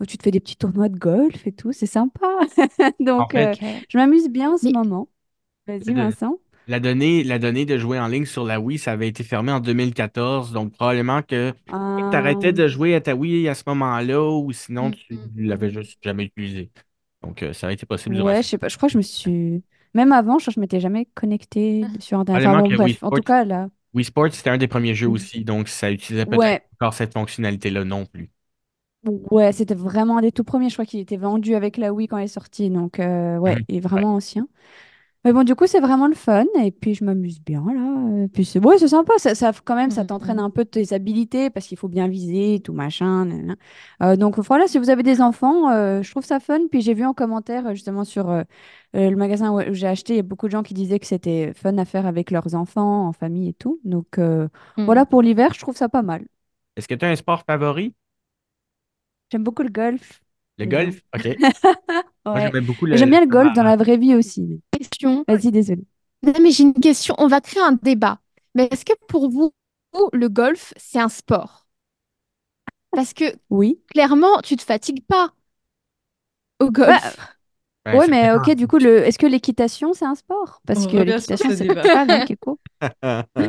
Donc, 0.00 0.08
tu 0.08 0.16
te 0.18 0.22
fais 0.22 0.30
des 0.30 0.40
petits 0.40 0.56
tournois 0.56 0.88
de 0.88 0.98
golf 0.98 1.46
et 1.46 1.52
tout. 1.52 1.72
C'est 1.72 1.86
sympa. 1.86 2.26
Donc, 3.00 3.34
fait, 3.34 3.58
je 3.88 3.98
m'amuse 3.98 4.28
bien 4.30 4.52
en 4.54 4.58
ce 4.58 4.66
Mais 4.66 4.72
moment. 4.72 5.08
Vas-y, 5.66 5.94
Vincent. 5.94 6.38
la 6.66 6.80
donnée, 6.80 7.24
la 7.24 7.38
donnée 7.38 7.66
de 7.66 7.78
jouer 7.78 7.98
en 7.98 8.08
ligne 8.08 8.26
sur 8.26 8.44
la 8.44 8.60
Wii, 8.60 8.78
ça 8.78 8.92
avait 8.92 9.08
été 9.08 9.24
fermé 9.24 9.52
en 9.52 9.60
2014, 9.60 10.52
donc 10.52 10.72
probablement 10.74 11.22
que 11.22 11.52
tu 11.96 12.16
arrêtais 12.16 12.52
de 12.52 12.68
jouer 12.68 12.94
à 12.94 13.00
ta 13.00 13.14
Wii 13.14 13.48
à 13.48 13.54
ce 13.54 13.64
moment-là, 13.68 14.22
ou 14.22 14.52
sinon 14.52 14.90
tu 14.90 15.20
l'avais 15.36 15.70
Mhm. 15.70 15.72
juste 15.72 15.98
jamais 16.02 16.24
utilisé. 16.24 16.70
Donc, 17.22 17.44
ça 17.52 17.68
a 17.68 17.72
été 17.72 17.86
possible 17.86 18.16
ouais, 18.22 18.42
je 18.42 18.48
sais 18.48 18.58
pas. 18.58 18.68
Je 18.68 18.76
crois 18.76 18.88
que 18.88 18.92
je 18.92 18.98
me 18.98 19.02
suis. 19.02 19.62
Même 19.94 20.12
avant, 20.12 20.38
je 20.38 20.50
je 20.50 20.60
m'étais 20.60 20.80
jamais 20.80 21.06
connectée 21.14 21.92
sur 22.00 22.18
Internet. 22.18 22.42
Enfin, 22.44 22.54
bon, 22.54 22.70
Wii. 22.74 22.94
En 23.02 23.10
tout 23.12 23.22
Sports, 23.22 23.22
cas, 23.22 23.44
là. 23.44 23.68
Wii 23.94 24.04
Sports, 24.04 24.34
c'était 24.34 24.50
un 24.50 24.58
des 24.58 24.68
premiers 24.68 24.94
jeux 24.94 25.08
aussi, 25.08 25.44
donc 25.44 25.68
ça 25.68 25.92
utilisait 25.92 26.26
peut-être 26.26 26.46
Ouais. 26.46 26.62
encore 26.80 26.94
cette 26.94 27.14
fonctionnalité-là 27.14 27.84
non 27.84 28.06
plus. 28.06 28.30
Ouais, 29.30 29.52
c'était 29.52 29.74
vraiment 29.74 30.16
un 30.16 30.22
des 30.22 30.32
tout 30.32 30.44
premiers. 30.44 30.70
Je 30.70 30.74
crois 30.76 30.86
qu'il 30.86 30.98
était 31.00 31.18
vendu 31.18 31.54
avec 31.54 31.76
la 31.76 31.92
Wii 31.92 32.08
quand 32.08 32.16
elle 32.16 32.24
est 32.24 32.26
sortie. 32.28 32.70
Donc, 32.70 32.98
euh, 33.00 33.36
ouais, 33.36 33.62
il 33.68 33.76
est 33.76 33.80
Ouais. 33.94 34.04
vraiment 34.04 34.14
ancien. 34.14 34.48
Mais 35.24 35.32
bon, 35.32 35.42
du 35.42 35.54
coup, 35.54 35.66
c'est 35.66 35.80
vraiment 35.80 36.06
le 36.06 36.14
fun. 36.14 36.44
Et 36.62 36.70
puis, 36.70 36.94
je 36.94 37.02
m'amuse 37.02 37.40
bien, 37.40 37.64
là. 37.72 38.24
Et 38.24 38.28
puis, 38.28 38.44
c'est 38.44 38.58
ouais, 38.64 38.76
c'est 38.78 38.88
sympa. 38.88 39.14
Ça, 39.16 39.34
ça, 39.34 39.52
quand 39.64 39.74
même, 39.74 39.90
ça 39.90 40.04
t'entraîne 40.04 40.38
Mhm. 40.38 40.44
un 40.44 40.50
peu 40.50 40.64
de 40.64 40.68
tes 40.68 40.92
habilités 40.92 41.48
parce 41.48 41.66
qu'il 41.66 41.78
faut 41.78 41.88
bien 41.88 42.08
viser, 42.08 42.60
tout 42.60 42.74
machin. 42.74 43.56
Euh, 44.02 44.16
donc, 44.16 44.38
voilà, 44.38 44.66
si 44.68 44.78
vous 44.78 44.90
avez 44.90 45.02
des 45.02 45.22
enfants, 45.22 45.70
euh, 45.70 46.02
je 46.02 46.10
trouve 46.10 46.24
ça 46.26 46.40
fun. 46.40 46.60
Puis, 46.70 46.82
j'ai 46.82 46.92
vu 46.92 47.06
en 47.06 47.14
commentaire, 47.14 47.74
justement, 47.74 48.04
sur 48.04 48.28
euh, 48.30 48.42
le 48.92 49.14
magasin 49.16 49.50
où 49.52 49.72
j'ai 49.72 49.86
acheté, 49.86 50.12
il 50.14 50.16
y 50.16 50.20
a 50.20 50.22
beaucoup 50.22 50.46
de 50.46 50.52
gens 50.52 50.62
qui 50.62 50.74
disaient 50.74 50.98
que 50.98 51.06
c'était 51.06 51.54
fun 51.54 51.78
à 51.78 51.86
faire 51.86 52.06
avec 52.06 52.30
leurs 52.30 52.54
enfants, 52.54 53.08
en 53.08 53.12
famille 53.14 53.48
et 53.48 53.54
tout. 53.54 53.80
Donc, 53.84 54.18
euh, 54.18 54.48
voilà, 54.84 55.04
Mm. 55.04 55.06
pour 55.06 55.22
l'hiver, 55.22 55.54
je 55.54 55.60
trouve 55.60 55.76
ça 55.76 55.88
pas 55.88 56.02
mal. 56.02 56.26
Est-ce 56.76 56.86
que 56.88 56.94
tu 56.94 57.04
as 57.04 57.08
un 57.10 57.16
sport 57.16 57.42
favori? 57.44 57.94
J'aime 59.30 59.44
beaucoup 59.44 59.62
le 59.62 59.68
golf. 59.70 60.22
Le 60.58 60.66
golf? 60.66 61.00
OK. 61.14 61.24
Moi, 62.26 62.34
Ouais. 62.34 62.50
J'aime 62.96 63.10
le 63.10 63.10
bien 63.10 63.20
le 63.20 63.26
golf 63.26 63.52
dans 63.54 63.62
la 63.62 63.76
vraie 63.76 63.96
vie 63.96 64.14
aussi. 64.14 64.42
mais- 64.42 64.58
Question. 64.78 65.24
Vas-y, 65.28 65.50
désolé. 65.50 65.82
Non, 66.22 66.32
mais 66.40 66.50
j'ai 66.50 66.62
une 66.62 66.74
question. 66.74 67.14
On 67.18 67.26
va 67.26 67.40
créer 67.40 67.62
un 67.62 67.72
débat. 67.72 68.20
Mais 68.54 68.68
est-ce 68.70 68.84
que 68.84 68.92
pour 69.08 69.28
vous, 69.30 69.52
le 70.12 70.28
golf, 70.28 70.72
c'est 70.76 70.98
un 71.00 71.08
sport? 71.08 71.66
Parce 72.92 73.12
que 73.12 73.24
Oui. 73.50 73.80
clairement, 73.92 74.40
tu 74.42 74.56
te 74.56 74.62
fatigues 74.62 75.04
pas 75.06 75.32
au 76.60 76.70
Bah, 76.70 76.86
golf. 76.86 77.36
Ben, 77.84 77.98
ouais, 77.98 78.08
mais 78.08 78.32
ok, 78.32 78.54
du 78.54 78.66
coup, 78.66 78.78
le... 78.78 79.04
est-ce 79.04 79.18
que 79.18 79.26
l'équitation, 79.26 79.92
c'est 79.92 80.06
un 80.06 80.14
sport? 80.14 80.62
Parce 80.66 80.86
On 80.86 80.90
que 80.90 80.96
l'équitation, 80.98 81.50
ce 81.50 81.56
c'est 81.56 81.66
débat. 81.68 81.82
pas 81.82 82.00
avec 82.02 82.30
Echo. 82.30 82.58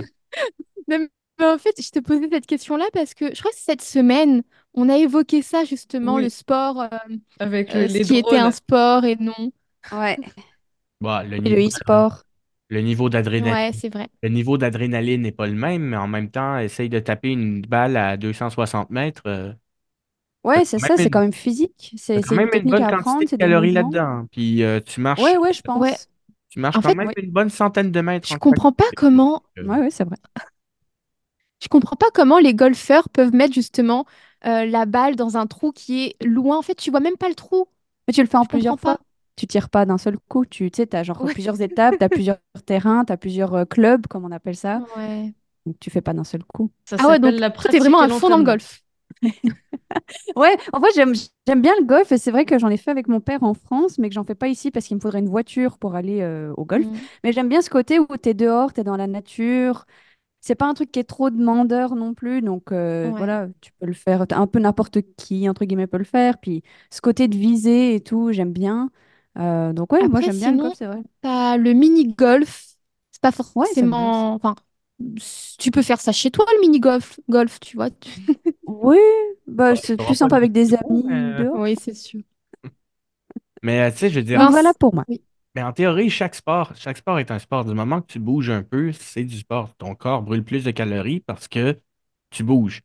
Non, 0.88 1.08
mais 1.40 1.46
en 1.46 1.58
fait, 1.58 1.82
je 1.82 1.90
te 1.90 2.00
posais 2.00 2.28
cette 2.32 2.46
question-là 2.46 2.86
parce 2.94 3.14
que 3.14 3.34
je 3.34 3.40
crois 3.40 3.52
que 3.52 3.58
cette 3.58 3.82
semaine, 3.82 4.44
on 4.76 4.90
a 4.90 4.98
évoqué 4.98 5.42
ça 5.42 5.64
justement, 5.66 6.20
le 6.20 6.30
sport, 6.30 6.82
euh, 6.82 6.90
avec 7.40 7.76
euh, 7.76 7.88
ce 7.90 8.00
qui 8.02 8.18
était 8.18 8.38
un 8.38 8.52
sport 8.52 9.06
et 9.06 9.16
non. 9.18 9.52
Ouais. 9.92 10.20
Bon, 11.02 11.22
le 11.30 11.38
Et 11.46 11.50
le 11.50 11.60
niveau, 11.60 11.66
e-sport. 11.66 12.24
le 12.70 12.82
niveau 12.82 13.10
d'adrénaline, 13.10 13.58
Ouais, 13.58 13.72
c'est 13.74 13.90
vrai. 13.90 14.10
le 14.24 14.30
niveau 14.30 14.58
d'adrénaline 14.58 15.22
n'est 15.24 15.32
pas 15.32 15.48
le 15.48 15.54
même, 15.56 15.84
mais 15.84 15.98
en 15.98 16.08
même 16.08 16.32
temps, 16.32 16.58
essaye 16.60 16.90
de 16.90 17.00
taper 17.00 17.32
une 17.32 17.62
balle 17.62 17.98
à 17.98 18.18
260 18.18 18.90
mètres. 18.92 19.24
euh, 19.28 19.54
Ouais, 20.44 20.64
c'est 20.66 20.80
ça, 20.80 20.98
c'est 20.98 21.10
une, 21.10 21.10
quand 21.10 21.22
même 21.22 21.34
physique. 21.34 21.94
C'est 21.98 22.22
quand 22.22 22.36
une 22.36 22.36
même 22.36 22.50
une 22.54 22.68
technique 22.68 22.70
bonne 22.70 22.86
à 22.86 22.88
quantité 22.88 23.26
apprendre, 23.26 23.28
de 23.28 23.32
c'est 23.32 23.38
des 23.38 23.48
calories 23.48 23.72
là-dedans. 23.72 24.28
Puis 24.32 24.64
euh, 24.64 24.80
tu 24.82 25.02
marches, 25.02 25.24
Ouais, 25.24 25.38
ouais, 25.38 25.54
je 25.54 25.62
Ouais. 25.76 25.98
pense. 25.98 26.10
tu 26.50 26.60
marches 26.60 26.80
En 26.80 26.82
quand 26.82 26.92
fait, 26.92 26.94
même 26.94 27.08
Ouais, 27.08 27.16
une 27.18 27.32
bonne 27.32 27.50
centaine 27.50 27.92
de 27.92 28.02
mètres 28.02 28.28
je 28.28 28.36
comprends 28.38 28.72
pas 28.74 28.92
comment, 28.96 29.44
ouais, 29.64 29.80
ouais, 29.80 29.92
c'est 29.92 30.04
vrai. 30.06 30.18
je 31.62 31.68
comprends 31.68 31.96
pas 31.96 32.12
comment 32.14 32.40
les 32.40 32.54
golfeurs 32.54 33.10
peuvent 33.10 33.34
mettre 33.34 33.54
justement 33.54 34.06
euh, 34.46 34.66
la 34.66 34.86
balle 34.86 35.16
dans 35.16 35.38
un 35.38 35.48
trou 35.48 35.72
qui 35.72 36.06
est 36.06 36.24
loin. 36.26 36.58
En 36.58 36.62
fait, 36.62 36.76
tu 36.76 36.92
vois 36.92 37.00
même 37.00 37.18
pas 37.18 37.30
le 37.30 37.36
trou. 37.36 37.68
Mais 38.08 38.14
tu 38.14 38.22
le 38.22 38.28
fais 38.28 38.38
en 38.38 38.44
Je 38.44 38.50
plusieurs 38.50 38.80
fois. 38.80 38.96
pas. 38.96 39.04
Tu 39.36 39.48
tires 39.48 39.70
pas 39.70 39.86
d'un 39.86 39.98
seul 39.98 40.18
coup. 40.30 40.46
Tu 40.46 40.72
tu 40.72 40.78
sais, 40.78 40.88
t'as 40.88 41.04
genre 41.04 41.22
Ouais. 41.24 41.34
plusieurs 41.34 41.62
étapes, 41.62 41.96
t'as 42.00 42.10
plusieurs 42.10 42.38
terrains, 42.66 43.04
t'as 43.06 43.18
plusieurs 43.18 43.54
euh, 43.54 43.66
clubs, 43.66 44.08
comme 44.08 44.24
on 44.26 44.32
appelle 44.32 44.56
ça. 44.56 44.82
Ouais. 44.98 45.34
Donc 45.66 45.76
tu 45.80 45.90
fais 45.90 46.02
pas 46.02 46.14
d'un 46.14 46.24
seul 46.24 46.44
coup. 46.44 46.72
Ça 46.86 46.96
Ah 47.00 47.08
ouais, 47.08 47.20
donc 47.20 47.34
la 47.40 47.50
pratique 47.50 47.80
vraiment 47.80 48.02
et 48.02 48.06
à 48.06 48.10
fond 48.10 48.30
dans 48.30 48.38
le 48.38 48.44
golf. 48.44 48.82
Ouais, 50.36 50.58
en 50.74 50.82
fait, 50.82 50.88
j'aime 50.96 51.14
j'aime 51.48 51.62
bien 51.62 51.74
le 51.80 51.86
golf 51.86 52.12
et 52.12 52.18
c'est 52.18 52.32
vrai 52.32 52.46
que 52.46 52.58
j'en 52.60 52.70
ai 52.70 52.78
fait 52.78 52.92
avec 52.92 53.08
mon 53.08 53.20
père 53.20 53.44
en 53.44 53.54
France, 53.54 53.98
mais 53.98 54.10
que 54.10 54.16
j'en 54.16 54.24
fais 54.24 54.36
pas 54.36 54.48
ici 54.48 54.72
parce 54.72 54.86
qu'il 54.88 54.96
me 54.98 55.02
faudrait 55.02 55.20
une 55.20 55.30
voiture 55.30 55.78
pour 55.78 55.96
aller 55.96 56.22
euh, 56.22 56.54
au 56.58 56.66
golf. 56.66 56.86
Mm. 56.86 56.96
Mais 57.24 57.32
j'aime 57.32 57.50
bien 57.50 57.62
ce 57.62 57.70
côté 57.70 58.00
où 58.00 58.08
tu 58.22 58.30
es 58.30 58.34
dehors, 58.34 58.74
tu 58.74 58.82
es 58.82 58.84
dans 58.84 58.98
la 58.98 59.08
nature. 59.08 59.86
C'est 60.46 60.54
pas 60.56 60.68
un 60.68 60.76
truc 60.76 60.92
qui 60.92 61.00
est 61.00 61.04
trop 61.04 61.32
demandeur 61.32 61.96
non 61.96 62.14
plus, 62.14 62.42
donc 62.44 62.72
euh, 62.72 63.10
Ouais. 63.10 63.18
voilà, 63.18 63.48
tu 63.62 63.72
peux 63.80 63.88
le 63.88 63.94
faire. 63.94 64.26
Un 64.32 64.46
peu 64.46 64.60
n'importe 64.60 65.00
qui, 65.18 65.50
entre 65.50 65.66
guillemets, 65.66 65.88
peut 65.88 65.98
le 65.98 66.04
faire. 66.04 66.38
Puis 66.38 66.62
ce 66.92 67.02
côté 67.02 67.28
de 67.28 67.36
viser 67.36 67.96
et 67.96 68.02
tout, 68.02 68.32
j'aime 68.32 68.54
bien. 68.54 68.92
Euh, 69.40 69.74
donc 69.74 69.92
ouais, 69.92 70.08
moi 70.08 70.22
j'aime 70.22 70.38
bien 70.38 70.52
le 70.52 70.58
golf, 70.60 70.76
c'est 70.78 70.86
vrai. 70.86 71.02
t'as 71.22 71.58
le 71.58 71.74
mini-golf. 71.74 72.76
C'est 73.12 73.22
pas 73.22 73.32
Ouais, 73.56 73.66
forcément. 73.72 74.36
Enfin, 74.36 74.56
tu 75.58 75.72
peux 75.72 75.82
faire 75.82 76.00
ça 76.00 76.12
chez 76.12 76.30
toi, 76.30 76.46
le 76.56 76.62
mini-golf. 76.62 77.20
Golf, 77.28 77.60
tu 77.60 77.76
vois. 77.76 77.90
tu- 77.90 78.10
Oui, 78.68 78.98
bah, 79.48 79.76
c'est 79.76 79.98
plus 79.98 80.08
pas 80.08 80.14
sympa 80.16 80.36
avec 80.38 80.52
des 80.52 80.74
amis 80.74 81.04
mais, 81.08 81.34
dehors. 81.34 81.60
Oui, 81.60 81.76
c'est 81.80 81.94
sûr. 81.96 82.22
mais 83.62 83.82
euh, 83.82 83.92
tu 83.92 83.98
sais, 83.98 84.10
je 84.10 84.16
veux 84.20 84.24
dire, 84.24 84.48
voilà 84.50 84.74
pour 84.74 84.94
moi. 84.94 85.06
oui. 85.08 85.22
Mais 85.56 85.64
en 85.64 85.74
théorie, 85.74 86.10
chaque 86.10 86.36
sport, 86.36 86.74
chaque 86.76 86.98
sport 86.98 87.20
est 87.20 87.32
un 87.32 87.40
sport. 87.40 87.66
Du 87.66 87.74
moment 87.74 88.02
que 88.02 88.08
tu 88.08 88.20
bouges 88.20 88.50
un 88.50 88.64
peu, 88.64 88.92
c'est 88.92 89.24
du 89.24 89.38
sport. 89.40 89.76
Ton 89.78 89.96
corps 89.96 90.22
brûle 90.24 90.44
plus 90.44 90.64
de 90.64 90.72
calories 90.72 91.22
parce 91.22 91.48
que 91.48 91.80
tu 92.30 92.44
bouges. 92.44 92.82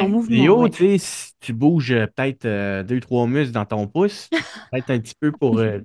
en 0.00 0.08
Ouais. 0.08 0.08
mouvement, 0.08 0.50
vidéo, 0.50 0.68
ouais. 0.68 0.70
tu 0.70 0.78
sais, 0.78 0.98
si 0.98 1.32
tu 1.40 1.52
bouges 1.54 1.92
euh, 1.92 2.06
peut-être 2.06 2.44
euh, 2.44 2.82
deux, 2.82 3.00
trois 3.00 3.26
muscles 3.26 3.52
dans 3.52 3.64
ton 3.66 3.88
pouce, 3.88 4.30
peut-être 4.70 4.90
un 4.90 5.00
petit 5.00 5.14
peu 5.18 5.32
pour. 5.32 5.58
euh, 5.58 5.78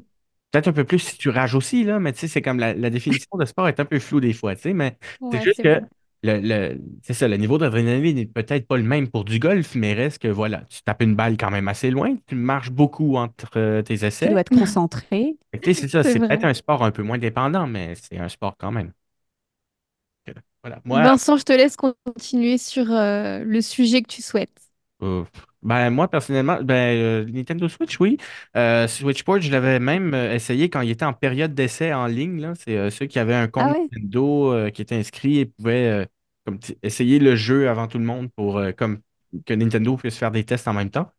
peut-être 0.51 0.67
un 0.69 0.73
peu 0.73 0.83
plus 0.85 0.99
si 0.99 1.17
tu 1.17 1.29
rages 1.29 1.55
aussi, 1.55 1.83
là, 1.83 1.99
mais 1.99 2.13
tu 2.13 2.19
sais, 2.19 2.27
c'est 2.27 2.41
comme 2.41 2.59
la, 2.59 2.73
la 2.73 2.89
définition 2.89 3.29
de 3.37 3.45
sport 3.45 3.67
est 3.69 3.79
un 3.79 3.85
peu 3.85 3.99
floue 3.99 4.19
des 4.19 4.33
fois, 4.33 4.55
tu 4.55 4.63
sais, 4.63 4.73
mais 4.73 4.97
c'est 5.31 5.39
Ouais, 5.39 5.43
juste 5.43 5.59
c'est 5.59 5.63
que 5.63 5.79
vrai. 5.79 5.87
Le, 6.23 6.39
le- 6.41 6.81
c'est 7.03 7.13
ça, 7.13 7.27
le 7.27 7.37
niveau 7.37 7.57
d'adrénaline 7.57 8.15
n'est 8.15 8.25
peut-être 8.25 8.67
pas 8.67 8.77
le 8.77 8.83
même 8.83 9.07
pour 9.09 9.23
du 9.25 9.39
golf, 9.39 9.75
mais 9.75 9.93
reste 9.93 10.19
que 10.19 10.27
voilà, 10.27 10.61
tu 10.69 10.81
tapes 10.83 11.01
une 11.03 11.15
balle 11.15 11.37
quand 11.37 11.51
même 11.51 11.67
assez 11.67 11.91
loin, 11.91 12.15
tu 12.27 12.35
marches 12.35 12.71
beaucoup 12.71 13.15
entre 13.17 13.57
euh, 13.57 13.81
tes 13.81 13.93
Tu 13.95 14.05
essais. 14.05 14.29
dois 14.29 14.41
être 14.41 14.49
concentré. 14.49 15.37
Tu 15.61 15.73
c'est 15.73 15.87
ça, 15.87 16.03
C'est 16.03 16.19
peut-être 16.19 16.45
un 16.45 16.53
sport 16.53 16.83
un 16.83 16.91
peu 16.91 17.03
moins 17.03 17.17
dépendant, 17.17 17.67
mais 17.67 17.93
c'est 17.95 18.17
un 18.19 18.29
sport 18.29 18.55
quand 18.57 18.71
même. 18.71 18.91
Que- 20.25 20.33
Voilà. 20.63 20.81
Moi, 20.85 21.01
Vincent, 21.01 21.37
je 21.37 21.43
te 21.43 21.53
laisse 21.53 21.75
continuer 21.75 22.57
sur 22.57 22.91
euh, 22.91 23.43
le 23.43 23.61
sujet 23.61 24.01
que 24.01 24.07
tu 24.07 24.21
souhaites. 24.21 24.51
Ben, 25.67 25.89
moi, 25.91 26.07
personnellement, 26.09 26.61
ben, 26.63 26.97
euh, 26.97 27.25
Nintendo 27.25 27.67
Switch, 27.69 27.99
oui. 27.99 28.17
Euh, 28.55 28.87
Switchport, 28.87 29.41
je 29.41 29.51
l'avais 29.51 29.79
même 29.79 30.13
euh, 30.13 30.33
essayé 30.33 30.69
quand 30.69 30.81
il 30.81 30.89
était 30.91 31.05
en 31.05 31.13
période 31.13 31.53
d'essai 31.53 31.93
en 31.93 32.07
ligne. 32.07 32.39
là. 32.41 32.53
C'est 32.55 32.77
euh, 32.77 32.89
ceux 32.89 33.05
qui 33.05 33.19
avaient 33.19 33.35
un 33.35 33.47
Ah 33.57 33.67
compte 33.67 33.77
ouais? 33.77 33.89
Nintendo 33.91 34.53
euh, 34.53 34.69
qui 34.69 34.81
était 34.81 34.95
inscrit 34.95 35.39
et 35.39 35.45
pouvaient 35.45 35.87
euh, 36.03 36.05
comme, 36.45 36.59
t- 36.59 36.77
essayer 36.83 37.19
le 37.19 37.35
jeu 37.35 37.69
avant 37.69 37.87
tout 37.87 37.99
le 37.99 38.05
monde 38.05 38.29
pour 38.35 38.57
euh, 38.57 38.71
comme, 38.71 38.99
que 39.45 39.53
Nintendo 39.53 39.97
puisse 39.97 40.17
faire 40.17 40.31
des 40.31 40.45
tests 40.45 40.67
en 40.67 40.73
même 40.73 40.89
temps. 40.89 41.11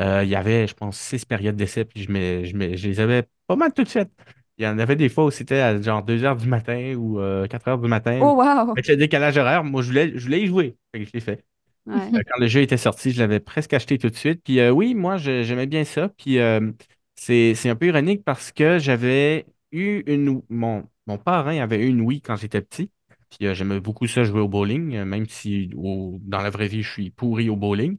Euh, 0.00 0.22
il 0.24 0.28
y 0.30 0.36
avait, 0.36 0.66
je 0.66 0.74
pense, 0.74 0.98
six 0.98 1.24
périodes 1.24 1.56
d'essai, 1.56 1.84
puis 1.84 2.02
je, 2.02 2.10
me- 2.12 2.44
je, 2.44 2.76
je 2.76 2.88
les 2.88 3.00
avais 3.00 3.24
pas 3.46 3.56
mal 3.56 3.72
toutes 3.72 3.88
faites. 3.90 4.10
Il 4.58 4.64
y 4.64 4.68
en 4.68 4.78
avait 4.78 4.96
des 4.96 5.08
fois 5.08 5.24
où 5.24 5.30
c'était 5.30 5.60
à 5.60 5.80
genre 5.80 6.02
2 6.04 6.22
heures 6.24 6.36
du 6.36 6.46
matin 6.48 6.94
ou 6.96 7.18
euh, 7.20 7.46
4 7.48 7.68
heures 7.68 7.78
du 7.78 7.88
matin. 7.88 8.30
Oh 8.30 8.34
waouh! 8.38 8.76
Avec 8.76 8.88
le 8.88 8.96
décalage 8.96 9.36
horaire, 9.38 9.64
moi, 9.64 9.82
je 9.82 9.88
voulais, 9.88 10.12
je 10.18 10.24
voulais 10.24 10.42
y 10.42 10.46
jouer. 10.46 10.76
Fait 10.92 11.00
que 11.00 11.06
je 11.06 11.12
l'ai 11.14 11.20
fait. 11.20 11.44
Ouais. 11.86 12.10
Euh, 12.14 12.20
Quand 12.30 12.40
le 12.40 12.46
jeu 12.46 12.60
était 12.62 12.76
sorti, 12.76 13.10
je 13.10 13.20
l'avais 13.20 13.40
presque 13.40 13.72
acheté 13.74 13.98
tout 13.98 14.08
de 14.10 14.14
suite. 14.16 14.42
Puis 14.42 14.58
euh, 14.60 14.70
oui, 14.70 14.94
moi, 14.94 15.16
j'aimais 15.16 15.66
bien 15.66 15.84
ça. 15.84 16.08
Puis 16.08 16.38
euh, 16.38 16.72
c'est, 17.16 17.54
un 17.68 17.76
peu 17.76 17.86
ironique 17.86 18.24
parce 18.24 18.52
que 18.52 18.78
j'avais 18.78 19.46
eu 19.72 20.02
une... 20.06 20.42
Mon, 20.48 20.84
mon 21.06 21.18
parrain 21.18 21.58
avait 21.60 21.78
eu 21.84 21.88
une 21.88 22.00
Wii 22.00 22.20
quand 22.22 22.36
j'étais 22.36 22.60
petit. 22.62 22.90
Puis 23.30 23.46
euh, 23.48 23.54
j'aimais 23.54 23.80
beaucoup 23.80 24.06
ça 24.06 24.24
jouer 24.24 24.40
au 24.40 24.48
bowling, 24.48 25.02
même 25.04 25.26
si 25.28 25.70
au- 25.76 26.18
dans 26.22 26.40
la 26.40 26.50
vraie 26.50 26.68
vie, 26.68 26.82
je 26.82 26.90
suis 26.90 27.10
pourri 27.10 27.48
au 27.50 27.56
bowling. 27.56 27.98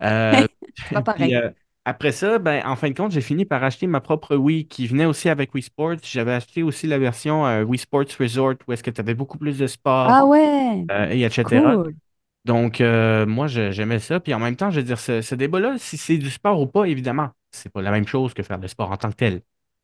Pas 0.92 1.02
pareil. 1.02 1.34
après 1.84 2.12
ça, 2.12 2.38
ben, 2.38 2.62
en 2.66 2.76
fin 2.76 2.90
de 2.90 2.94
compte, 2.94 3.12
j'ai 3.12 3.20
fini 3.22 3.44
par 3.44 3.64
acheter 3.64 3.86
ma 3.86 4.00
propre 4.00 4.36
Wii 4.36 4.68
qui 4.68 4.86
venait 4.86 5.06
aussi 5.06 5.28
avec 5.28 5.54
Wii 5.54 5.62
Sports. 5.62 5.96
J'avais 6.02 6.32
acheté 6.34 6.62
aussi 6.62 6.86
la 6.86 6.98
version 6.98 7.44
Wii 7.62 7.78
Sports 7.78 8.04
Resort 8.20 8.54
où 8.68 8.72
est-ce 8.72 8.82
que 8.82 8.90
tu 8.90 9.00
avais 9.00 9.14
beaucoup 9.14 9.38
plus 9.38 9.58
de 9.58 9.66
sport 9.66 10.10
Ah 10.10 10.24
ouais! 10.26 10.84
et 11.10 11.22
etc. 11.22 11.76
Cool! 11.76 11.94
Donc, 12.46 12.80
euh, 12.80 13.26
moi, 13.26 13.48
j'aimais 13.48 13.98
ça. 13.98 14.20
Puis 14.20 14.32
en 14.32 14.38
même 14.38 14.54
temps, 14.54 14.70
je 14.70 14.76
veux 14.78 14.86
dire, 14.86 15.00
ce, 15.00 15.20
ce 15.20 15.34
débat-là, 15.34 15.76
si 15.78 15.96
c'est 15.96 16.16
du 16.16 16.30
sport 16.30 16.60
ou 16.60 16.66
pas, 16.66 16.84
évidemment, 16.84 17.30
c'est 17.50 17.72
pas 17.72 17.82
la 17.82 17.90
même 17.90 18.06
chose 18.06 18.34
que 18.34 18.42
faire 18.44 18.60
du 18.60 18.68
sport 18.68 18.92
en 18.92 18.96
tant 18.96 19.10
que 19.10 19.16
tel. 19.16 19.40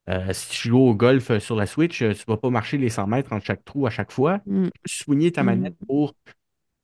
Euh, 0.09 0.33
si 0.33 0.51
tu 0.51 0.68
joues 0.68 0.79
au 0.79 0.94
golf 0.94 1.31
euh, 1.33 1.40
sur 1.40 1.57
la 1.57 1.66
Switch, 1.66 1.98
tu 1.98 2.25
vas 2.29 2.37
pas 2.37 2.51
marcher 2.51 2.79
les 2.79 2.88
100 2.88 3.07
mètres 3.09 3.33
entre 3.33 3.44
chaque 3.44 3.64
trou 3.64 3.87
à 3.87 3.90
chaque 3.90 4.12
fois. 4.12 4.40
Mm. 4.46 4.68
Soigner 4.87 5.33
ta 5.33 5.42
Mhm. 5.42 5.46
manette 5.46 5.75
pour, 5.88 6.14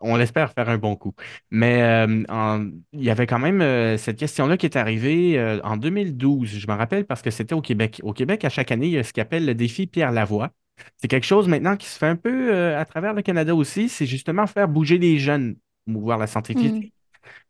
on 0.00 0.16
l'espère, 0.16 0.52
faire 0.52 0.68
un 0.68 0.78
bon 0.78 0.96
coup. 0.96 1.14
Mais 1.50 1.82
euh, 1.82 2.24
en- 2.28 2.66
il 2.92 3.04
y 3.04 3.10
avait 3.10 3.26
quand 3.28 3.38
même 3.40 3.98
cette 3.98 4.18
question-là 4.18 4.56
qui 4.56 4.66
est 4.66 4.76
arrivée 4.76 5.60
en 5.64 5.76
2012. 5.76 6.48
Je 6.58 6.66
me 6.66 6.74
rappelle 6.74 7.06
parce 7.06 7.22
que 7.22 7.30
c'était 7.30 7.54
au 7.54 7.60
Québec. 7.62 8.00
Au 8.04 8.12
Québec, 8.12 8.44
à 8.44 8.48
chaque 8.48 8.72
année, 8.72 8.86
il 8.88 8.92
y 8.94 8.98
a 8.98 9.04
ce 9.04 9.12
qu'on 9.12 9.22
appelle 9.22 9.46
le 9.46 9.54
défi 9.54 9.86
Pierre 9.86 10.10
Lavoie. 10.12 10.50
C'est 10.96 11.08
quelque 11.08 11.26
chose 11.26 11.48
maintenant 11.48 11.76
qui 11.76 11.86
se 11.86 11.98
fait 11.98 12.06
un 12.06 12.16
peu 12.16 12.54
à 12.76 12.84
travers 12.84 13.14
le 13.14 13.22
Canada 13.22 13.54
aussi. 13.54 13.88
C'est 13.88 14.06
justement 14.06 14.46
faire 14.46 14.68
bouger 14.68 14.98
les 14.98 15.18
jeunes, 15.18 15.56
promouvoir 15.92 16.18
la 16.18 16.26
santé 16.26 16.54
Mm. 16.54 16.58
physique. 16.58 16.92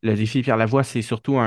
Le 0.02 0.14
défi 0.14 0.42
Pierre 0.42 0.56
Lavoie, 0.56 0.84
c'est 0.84 1.02
surtout 1.02 1.38
un, 1.38 1.44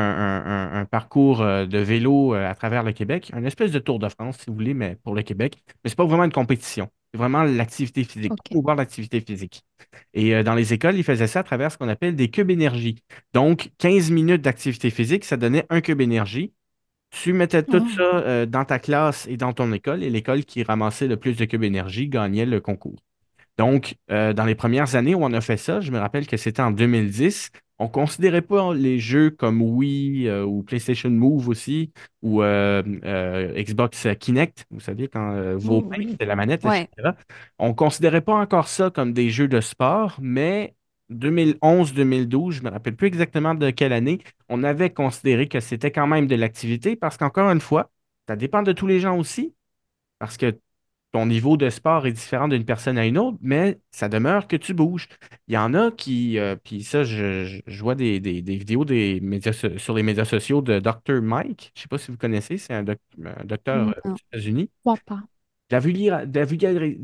un- 0.81 0.85
parcours 0.85 1.41
euh, 1.41 1.65
de 1.65 1.77
vélo 1.79 2.33
euh, 2.35 2.49
à 2.49 2.55
travers 2.55 2.83
le 2.83 2.91
Québec, 2.93 3.31
un 3.33 3.43
espèce 3.43 3.71
de 3.71 3.79
Tour 3.79 3.99
de 3.99 4.09
France, 4.09 4.37
si 4.39 4.45
vous 4.47 4.55
voulez, 4.55 4.73
mais 4.73 4.97
pour 5.03 5.15
le 5.15 5.23
Québec. 5.23 5.57
Mais 5.83 5.89
c'est 5.89 5.95
pas 5.97 6.05
vraiment 6.05 6.23
une 6.25 6.31
compétition. 6.31 6.89
C'est 7.13 7.17
vraiment 7.17 7.43
l'activité 7.43 8.03
physique, 8.03 8.31
Ok. 8.31 8.39
promouvoir 8.45 8.75
l'activité 8.77 9.21
physique. 9.21 9.63
Et 10.13 10.35
euh, 10.35 10.43
dans 10.43 10.55
les 10.55 10.73
écoles, 10.73 10.95
ils 10.97 11.03
faisaient 11.03 11.27
ça 11.27 11.39
à 11.41 11.43
travers 11.43 11.71
ce 11.71 11.77
qu'on 11.77 11.89
appelle 11.89 12.15
des 12.15 12.29
cubes 12.29 12.49
énergie. 12.51 12.95
Donc, 13.33 13.71
15 13.77 14.11
minutes 14.11 14.41
d'activité 14.41 14.89
physique, 14.91 15.25
ça 15.25 15.37
donnait 15.37 15.65
un 15.69 15.81
cube 15.81 16.01
énergie. 16.01 16.53
Tu 17.11 17.33
mettais 17.33 17.63
tout 17.63 17.83
Oh. 17.83 17.89
ça 17.97 18.03
euh, 18.03 18.45
dans 18.45 18.65
ta 18.65 18.79
classe 18.79 19.27
et 19.27 19.37
dans 19.37 19.53
ton 19.53 19.71
école, 19.73 20.03
et 20.03 20.09
l'école 20.09 20.45
qui 20.45 20.63
ramassait 20.63 21.07
le 21.07 21.17
plus 21.17 21.35
de 21.37 21.45
cubes 21.45 21.63
énergie 21.63 22.07
gagnait 22.09 22.45
le 22.45 22.61
concours. 22.61 22.99
Donc, 23.57 23.95
euh, 24.09 24.33
dans 24.33 24.45
les 24.45 24.55
premières 24.55 24.95
années 24.95 25.13
où 25.15 25.23
on 25.23 25.33
a 25.33 25.41
fait 25.41 25.57
ça, 25.57 25.81
je 25.81 25.91
me 25.91 25.99
rappelle 25.99 26.25
que 26.27 26.37
c'était 26.37 26.61
en 26.61 26.71
2010, 26.71 27.51
On 27.79 27.85
ne 27.85 27.89
considérait 27.89 28.41
pas 28.43 28.73
les 28.75 28.99
jeux 28.99 29.31
comme 29.31 29.61
Wii 29.61 30.27
euh, 30.27 30.43
ou 30.45 30.61
PlayStation 30.63 31.09
Move 31.09 31.49
aussi, 31.49 31.91
ou 32.21 32.43
euh, 32.43 32.83
Xbox 33.55 34.07
Kinect, 34.19 34.65
vous 34.69 34.79
savez, 34.79 35.07
quand 35.07 35.55
vos 35.57 35.79
Oh, 35.79 35.81
mains, 35.81 36.07
c'était 36.11 36.25
la 36.25 36.35
manette, 36.35 36.63
Ouais. 36.63 36.83
etc. 36.83 37.15
On 37.59 37.69
ne 37.69 37.73
considérait 37.73 38.21
pas 38.21 38.33
encore 38.35 38.67
ça 38.67 38.89
comme 38.91 39.13
des 39.13 39.29
jeux 39.31 39.47
de 39.47 39.61
sport, 39.61 40.17
mais 40.21 40.75
2011-2012, 41.09 42.51
je 42.57 42.59
ne 42.61 42.65
me 42.67 42.71
rappelle 42.71 42.95
plus 42.95 43.07
exactement 43.07 43.55
de 43.55 43.69
quelle 43.71 43.93
année, 43.93 44.19
on 44.49 44.63
avait 44.63 44.91
considéré 44.91 45.47
que 45.47 45.59
c'était 45.59 45.91
quand 45.91 46.07
même 46.07 46.27
de 46.27 46.35
l'activité 46.35 46.95
parce 46.95 47.17
qu'encore 47.17 47.49
une 47.51 47.59
fois, 47.61 47.91
ça 48.27 48.35
dépend 48.35 48.61
de 48.63 48.71
tous 48.73 48.87
les 48.87 48.99
gens 48.99 49.17
aussi, 49.17 49.55
parce 50.19 50.37
que 50.37 50.57
ton 51.11 51.25
niveau 51.25 51.57
de 51.57 51.69
sport 51.69 52.07
est 52.07 52.11
différent 52.13 52.47
d'une 52.47 52.63
personne 52.65 52.97
à 52.97 53.05
une 53.05 53.17
autre, 53.17 53.37
mais 53.41 53.79
ça 53.91 54.07
demeure 54.09 54.47
que 54.47 54.55
tu 54.55 54.73
bouges. 54.73 55.07
Il 55.47 55.53
y 55.53 55.57
en 55.57 55.73
a 55.73 55.91
qui, 55.91 56.39
euh, 56.39 56.55
puis 56.63 56.83
ça, 56.83 57.03
je, 57.03 57.61
vois 57.83 57.95
des, 57.95 58.19
des- 58.21 58.41
des 58.41 58.55
vidéos 58.55 58.85
des 58.85 59.19
médias 59.21 59.51
so- 59.53 59.77
sur 59.77 59.93
les 59.93 60.03
médias 60.03 60.25
sociaux 60.25 60.61
de 60.61 60.79
Dr. 60.79 61.21
Mike. 61.21 61.71
Je 61.75 61.79
ne 61.79 61.81
sais 61.83 61.87
pas 61.89 61.97
si 61.97 62.11
vous 62.11 62.17
connaissez, 62.17 62.57
c'est 62.57 62.73
un, 62.73 62.83
doc- 62.83 62.99
un 63.25 63.43
docteur 63.45 63.89
euh, 63.89 63.93
Non. 64.05 64.13
aux 64.13 64.15
États-Unis. 64.31 64.69
La, 65.69 66.25
de 66.25 66.39
la 66.39 66.45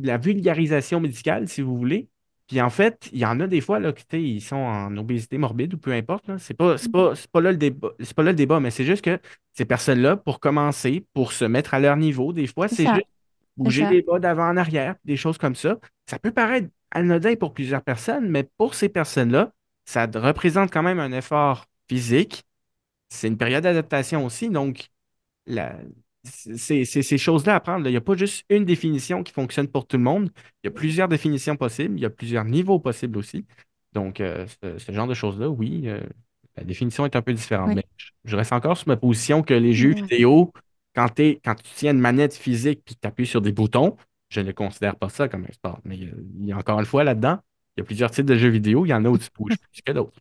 la 0.03 0.17
vulgarisation 0.17 0.99
médicale, 0.99 1.47
si 1.47 1.61
vous 1.61 1.77
voulez. 1.77 2.09
Puis 2.47 2.61
en 2.61 2.69
fait, 2.69 3.09
il 3.13 3.19
y 3.19 3.25
en 3.25 3.39
a 3.39 3.47
des 3.47 3.59
fois 3.61 3.79
là, 3.79 3.91
sais, 4.09 4.21
ils 4.23 4.41
sont 4.41 4.55
en 4.55 4.95
obésité 4.97 5.37
morbide 5.37 5.73
ou 5.73 5.77
peu 5.77 5.91
importe. 5.93 6.29
C'est 6.37 6.53
pas, 6.53 6.77
c'est 6.77 6.91
pas, 6.91 7.13
c'est 7.15 7.29
pas 7.29 7.41
là 7.41 7.51
le 7.51 7.57
débat, 7.57 7.89
c'est 7.99 8.13
pas 8.13 8.23
là 8.23 8.31
le 8.31 8.37
débat, 8.37 8.59
mais 8.59 8.71
c'est 8.71 8.85
juste 8.85 9.03
que 9.03 9.19
ces 9.53 9.65
personnes-là, 9.65 10.15
pour 10.17 10.39
commencer, 10.39 11.05
pour 11.13 11.33
se 11.33 11.43
mettre 11.45 11.73
à 11.73 11.79
leur 11.79 11.97
niveau, 11.97 12.31
des 12.33 12.47
fois, 12.47 12.67
C'est 12.69 12.85
juste 12.95 13.07
bouger 13.57 13.85
les 13.87 14.01
bas 14.01 14.19
d'avant 14.19 14.49
en 14.49 14.57
arrière, 14.57 14.95
des 15.05 15.17
choses 15.17 15.37
comme 15.37 15.55
ça. 15.55 15.77
Ça 16.09 16.19
peut 16.19 16.31
paraître 16.31 16.69
anodin 16.91 17.35
pour 17.35 17.53
plusieurs 17.53 17.83
personnes, 17.83 18.29
mais 18.29 18.43
pour 18.57 18.75
ces 18.75 18.89
personnes-là, 18.89 19.53
ça 19.85 20.07
représente 20.15 20.71
quand 20.71 20.83
même 20.83 20.99
un 20.99 21.11
effort 21.11 21.65
physique. 21.89 22.43
C'est 23.09 23.27
une 23.27 23.37
période 23.37 23.63
d'adaptation 23.63 24.25
aussi, 24.25 24.49
donc 24.49 24.87
la- 25.47 25.77
c'est 26.23 26.85
c'est 26.85 27.01
ces 27.03 27.17
choses-là 27.17 27.55
à 27.55 27.59
prendre. 27.59 27.83
là. 27.83 27.89
Il 27.89 27.93
n'y 27.93 27.97
a 27.97 28.01
pas 28.01 28.15
juste 28.15 28.45
une 28.49 28.65
définition 28.65 29.23
qui 29.23 29.31
fonctionne 29.33 29.67
pour 29.67 29.87
tout 29.87 29.97
le 29.97 30.03
monde. 30.03 30.31
Il 30.63 30.67
y 30.67 30.69
a 30.69 30.71
plusieurs 30.71 31.07
définitions 31.07 31.55
possibles, 31.55 31.97
il 31.97 32.01
y 32.01 32.05
a 32.05 32.09
plusieurs 32.09 32.45
niveaux 32.45 32.79
possibles 32.79 33.17
aussi. 33.17 33.45
Donc, 33.93 34.19
euh, 34.21 34.45
ce, 34.63 34.77
ce 34.79 34.91
genre 34.91 35.07
de 35.07 35.13
choses-là, 35.13 35.49
oui, 35.49 35.83
euh, 35.87 36.01
la 36.57 36.63
définition 36.63 37.05
est 37.05 37.15
un 37.15 37.21
peu 37.21 37.33
différente. 37.33 37.69
Oui. 37.69 37.75
Mais 37.75 37.85
je, 37.97 38.07
je 38.25 38.35
reste 38.35 38.51
encore 38.53 38.77
sur 38.77 38.87
ma 38.89 38.97
position 38.97 39.41
que 39.43 39.53
les 39.53 39.73
jeux 39.73 39.93
Ouais. 39.93 40.01
vidéo, 40.01 40.51
quand, 40.97 41.09
tu 41.15 41.39
tiens 41.75 41.91
une 41.93 41.99
manette 41.99 42.33
physique 42.35 42.83
puis 42.85 42.95
tu 42.95 43.07
appuies 43.07 43.27
sur 43.27 43.41
des 43.41 43.51
boutons, 43.51 43.97
je 44.29 44.41
ne 44.41 44.51
considère 44.51 44.95
pas 44.97 45.09
ça 45.09 45.27
comme 45.29 45.45
un 45.49 45.53
sport. 45.53 45.79
Mais 45.85 45.97
il 45.97 46.03
y 46.05 46.07
a, 46.07 46.13
il 46.41 46.45
y 46.47 46.51
a 46.51 46.57
encore 46.57 46.79
une 46.79 46.85
fois 46.85 47.03
là-dedans, 47.03 47.39
il 47.77 47.81
y 47.81 47.83
a 47.83 47.85
plusieurs 47.85 48.11
types 48.11 48.25
de 48.25 48.35
jeux 48.37 48.49
vidéo. 48.49 48.85
Il 48.85 48.89
y 48.89 48.93
en 48.93 49.05
a 49.05 49.09
où 49.09 49.17
tu 49.17 49.29
bouges 49.37 49.57
plus 49.71 49.81
que 49.83 49.91
d'autres. 49.91 50.19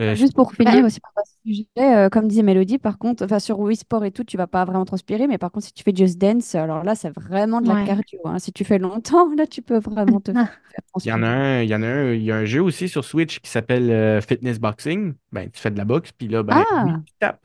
Euh, 0.00 0.16
Juste 0.16 0.34
pour 0.34 0.52
Bah, 0.58 0.72
finir 0.72 0.84
aussi 0.84 0.98
par 1.00 1.12
ce 1.24 1.34
sujet, 1.44 1.66
euh, 1.78 2.08
comme 2.08 2.26
disait 2.26 2.42
Mélodie, 2.42 2.78
par 2.78 2.98
contre, 2.98 3.24
enfin 3.24 3.38
sur 3.38 3.60
Wii 3.60 3.76
Sport 3.76 4.04
et 4.04 4.10
tout, 4.10 4.24
tu 4.24 4.36
vas 4.36 4.48
pas 4.48 4.64
vraiment 4.64 4.84
transpirer, 4.84 5.28
mais 5.28 5.38
par 5.38 5.52
contre, 5.52 5.66
si 5.66 5.72
tu 5.72 5.84
fais 5.84 5.94
Just 5.94 6.18
Dance, 6.18 6.54
alors 6.56 6.82
là, 6.82 6.96
c'est 6.96 7.10
vraiment 7.10 7.60
de 7.60 7.68
la 7.68 7.76
Ouais. 7.76 7.76
cardio. 7.76 8.18
hein. 8.24 8.38
Si 8.40 8.52
tu 8.52 8.64
fais 8.64 8.78
longtemps, 8.78 9.32
là, 9.36 9.46
tu 9.46 9.62
peux 9.62 9.78
vraiment 9.78 10.20
te 10.20 10.32
faire 10.34 10.82
Il 11.04 11.08
y 11.08 11.12
en 11.12 11.22
a 11.22 11.26
transpirer. 11.26 11.28
un, 11.28 11.62
il 11.62 11.70
y 11.70 11.74
en 11.74 11.82
a 11.82 11.86
un, 11.86 12.12
il 12.14 12.22
y 12.22 12.30
a 12.32 12.36
un 12.36 12.44
jeu 12.44 12.62
aussi 12.62 12.88
sur 12.88 13.04
Switch 13.04 13.40
qui 13.40 13.50
s'appelle 13.50 13.90
euh, 13.90 14.20
Fitness 14.20 14.58
Boxing. 14.60 15.14
Ben, 15.32 15.50
tu 15.50 15.60
fais 15.60 15.70
de 15.70 15.78
la 15.78 15.84
boxe, 15.84 16.12
puis 16.12 16.28
là, 16.28 16.42
ben, 16.42 16.66
oui, 16.82 16.94
Ah, 16.94 17.02
tu 17.04 17.12
tapes. 17.18 17.44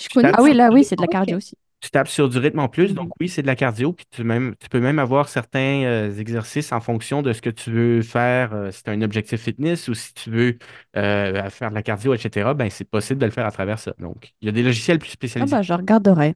Je 0.00 0.08
connais 0.08 0.32
ah 0.34 0.42
oui, 0.42 0.52
là, 0.54 0.70
oui, 0.72 0.84
c'est 0.84 0.96
de 0.96 1.02
la 1.02 1.08
cardio 1.08 1.36
aussi. 1.36 1.56
tu 1.80 1.90
tapes 1.90 2.08
sur 2.08 2.28
du 2.28 2.38
rythme 2.38 2.58
en 2.58 2.68
plus, 2.68 2.92
donc 2.94 3.08
Mhm. 3.08 3.12
oui, 3.20 3.28
c'est 3.28 3.40
de 3.42 3.46
la 3.46 3.56
cardio, 3.56 3.92
puis 3.94 4.04
tu, 4.10 4.22
même, 4.22 4.54
tu 4.60 4.68
peux 4.68 4.80
même 4.80 4.98
avoir 4.98 5.28
certains 5.30 5.82
euh, 5.84 6.14
exercices 6.18 6.72
en 6.72 6.80
fonction 6.80 7.22
de 7.22 7.32
ce 7.32 7.40
que 7.40 7.48
tu 7.50 7.70
veux 7.72 8.02
faire, 8.02 8.52
euh, 8.52 8.70
si 8.70 8.82
tu 8.82 8.90
as 8.90 8.92
un 8.92 9.00
objectif 9.02 9.40
fitness 9.42 9.88
ou 9.88 9.94
si 9.94 10.12
tu 10.12 10.30
veux 10.30 10.58
euh, 10.96 11.48
faire 11.50 11.70
de 11.70 11.74
la 11.74 11.82
cardio, 11.82 12.12
etc., 12.14 12.52
ben, 12.54 12.68
c'est 12.70 12.84
possible 12.84 13.18
de 13.20 13.24
le 13.26 13.32
faire 13.32 13.46
à 13.46 13.50
travers 13.50 13.78
ça. 13.78 13.94
Donc, 13.98 14.34
il 14.42 14.46
y 14.46 14.48
a 14.50 14.52
des 14.52 14.62
logiciels 14.62 14.98
plus 14.98 15.10
Ah 15.38 15.46
spécialisés. 15.46 15.46
bah, 15.46 15.62
je 15.62 15.72
regarderai. 15.72 16.34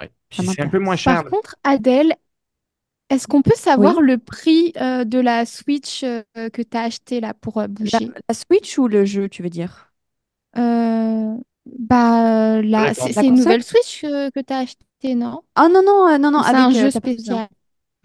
Ouais. 0.00 0.10
C'est 0.30 0.60
un 0.62 0.68
peu 0.68 0.78
moins 0.78 0.96
cher. 0.96 1.22
Par 1.22 1.24
contre, 1.24 1.56
Adèle, 1.64 2.14
est-ce 3.10 3.28
qu'on 3.28 3.42
peut 3.42 3.54
Oui. 3.76 3.88
savoir 3.88 4.00
le 4.02 4.18
prix 4.18 4.72
euh, 4.80 5.04
de 5.04 5.18
la 5.20 5.46
Switch 5.46 6.04
euh, 6.04 6.22
que 6.34 6.62
tu 6.62 6.76
as 6.76 6.82
acheté 6.82 7.20
là 7.20 7.34
pour 7.34 7.58
euh, 7.58 7.68
La, 7.92 8.00
bouger? 8.00 8.10
la 8.28 8.34
Switch 8.34 8.76
ou 8.78 8.86
le 8.88 9.04
jeu, 9.06 9.28
tu 9.30 9.42
veux 9.42 9.48
dire? 9.50 9.92
Euh, 11.66 11.70
bah, 11.78 12.62
la... 12.62 12.82
Ouais, 12.84 12.94
c'est 12.94 13.26
une 13.26 13.34
nouvelle 13.34 13.62
Switch 13.62 14.02
que, 14.02 14.30
que 14.30 14.40
tu 14.40 14.52
as 14.52 14.58
acheté, 14.58 15.14
non? 15.14 15.42
Ah 15.54 15.68
non, 15.68 15.82
non, 15.84 16.08
euh, 16.08 16.18
non, 16.18 16.30
non, 16.30 16.42
c'est 16.42 16.54
un 16.54 16.64
avec, 16.66 16.76
euh, 16.76 16.80
jeu 16.82 16.90
spécial? 16.90 17.48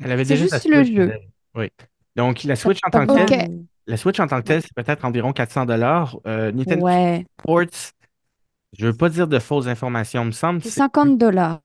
Elle 0.03 0.11
avait 0.11 0.25
C'est 0.25 0.33
déjà 0.35 0.55
juste 0.55 0.67
le 0.69 0.83
jeu. 0.83 1.13
Oui. 1.55 1.69
Donc, 2.15 2.43
la 2.43 2.55
Switch 2.55 2.79
en 2.85 2.89
tant 2.89 3.05
que 3.07 3.13
telle, 3.25 3.65
la 3.87 3.97
Switch 3.97 4.19
en 4.19 4.27
tant 4.27 4.39
que 4.41 4.47
telle, 4.47 4.61
c'est 4.61 4.73
peut-être 4.73 5.05
environ 5.05 5.31
400 5.33 5.65
dollars. 5.65 6.17
Nintendo 6.25 6.85
Ouais, 6.85 7.25
Sports, 7.39 7.91
je 8.77 8.85
veux 8.87 8.93
pas 8.97 9.09
dire 9.09 9.27
de 9.27 9.39
fausses 9.39 9.67
informations, 9.67 10.23
il 10.23 10.27
me 10.27 10.31
semble, 10.31 10.61
c'est 10.61 10.69
c'est 10.69 10.75
50 10.77 11.17
dollars. 11.17 11.61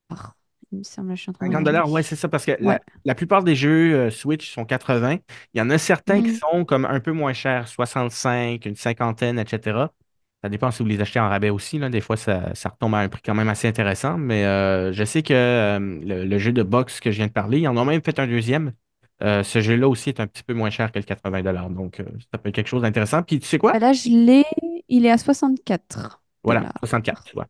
Il 0.72 0.78
me 0.78 0.82
semble, 0.84 1.16
je 1.16 1.22
suis 1.22 1.30
en 1.30 1.32
train 1.32 1.46
de 1.46 1.52
50 1.52 1.60
regarder. 1.60 1.64
dollars, 1.64 1.90
ouais, 1.90 2.02
c'est 2.02 2.16
ça, 2.16 2.28
parce 2.28 2.44
que 2.44 2.52
la, 2.60 2.74
Ouais. 2.74 2.80
la 3.04 3.14
plupart 3.14 3.44
des 3.44 3.54
jeux 3.54 3.94
euh, 3.94 4.10
Switch 4.10 4.52
sont 4.52 4.64
80. 4.64 5.18
Il 5.54 5.58
y 5.58 5.60
en 5.60 5.70
a 5.70 5.78
certains 5.78 6.22
qui 6.22 6.32
Mm. 6.32 6.34
sont 6.34 6.64
comme 6.64 6.84
un 6.84 7.00
peu 7.00 7.12
moins 7.12 7.32
chers, 7.32 7.68
65, 7.68 8.64
une 8.66 8.74
cinquantaine, 8.76 9.38
etc. 9.38 9.92
Ça 10.46 10.50
dépend 10.50 10.70
si 10.70 10.82
vous 10.82 10.88
les 10.88 11.00
achetez 11.00 11.18
en 11.20 11.28
rabais 11.28 11.50
aussi. 11.50 11.78
Là. 11.78 11.88
Des 11.90 12.00
fois, 12.00 12.16
ça, 12.16 12.54
ça 12.54 12.68
retombe 12.68 12.94
à 12.94 12.98
un 12.98 13.08
prix 13.08 13.20
quand 13.24 13.34
même 13.34 13.48
assez 13.48 13.66
intéressant. 13.68 14.16
Mais 14.16 14.44
euh, 14.44 14.92
je 14.92 15.04
sais 15.04 15.22
que 15.22 15.34
euh, 15.34 15.78
le, 15.80 16.24
le 16.24 16.38
jeu 16.38 16.52
de 16.52 16.62
boxe 16.62 17.00
que 17.00 17.10
je 17.10 17.16
viens 17.16 17.26
de 17.26 17.32
parler, 17.32 17.60
ils 17.60 17.68
en 17.68 17.76
ont 17.76 17.84
même 17.84 18.02
fait 18.02 18.18
un 18.20 18.26
deuxième. 18.28 18.72
Euh, 19.22 19.42
ce 19.42 19.60
jeu-là 19.60 19.88
aussi 19.88 20.10
est 20.10 20.20
un 20.20 20.26
petit 20.26 20.42
peu 20.44 20.54
moins 20.54 20.70
cher 20.70 20.92
que 20.92 20.98
le 20.98 21.04
80 21.04 21.42
dollars. 21.42 21.70
Donc, 21.70 22.02
ça 22.32 22.38
peut 22.38 22.48
être 22.50 22.54
quelque 22.54 22.68
chose 22.68 22.82
d'intéressant. 22.82 23.22
Puis, 23.22 23.40
tu 23.40 23.46
sais 23.46 23.58
quoi? 23.58 23.72
Bah 23.72 23.78
Là, 23.78 23.92
je 23.92 24.08
l'ai. 24.08 24.44
Il 24.88 25.04
est 25.06 25.10
à 25.10 25.18
64 25.18 26.20
Voilà, 26.44 26.60
dollars. 26.60 26.72
64, 26.80 27.24
tu 27.24 27.34
vois. 27.34 27.46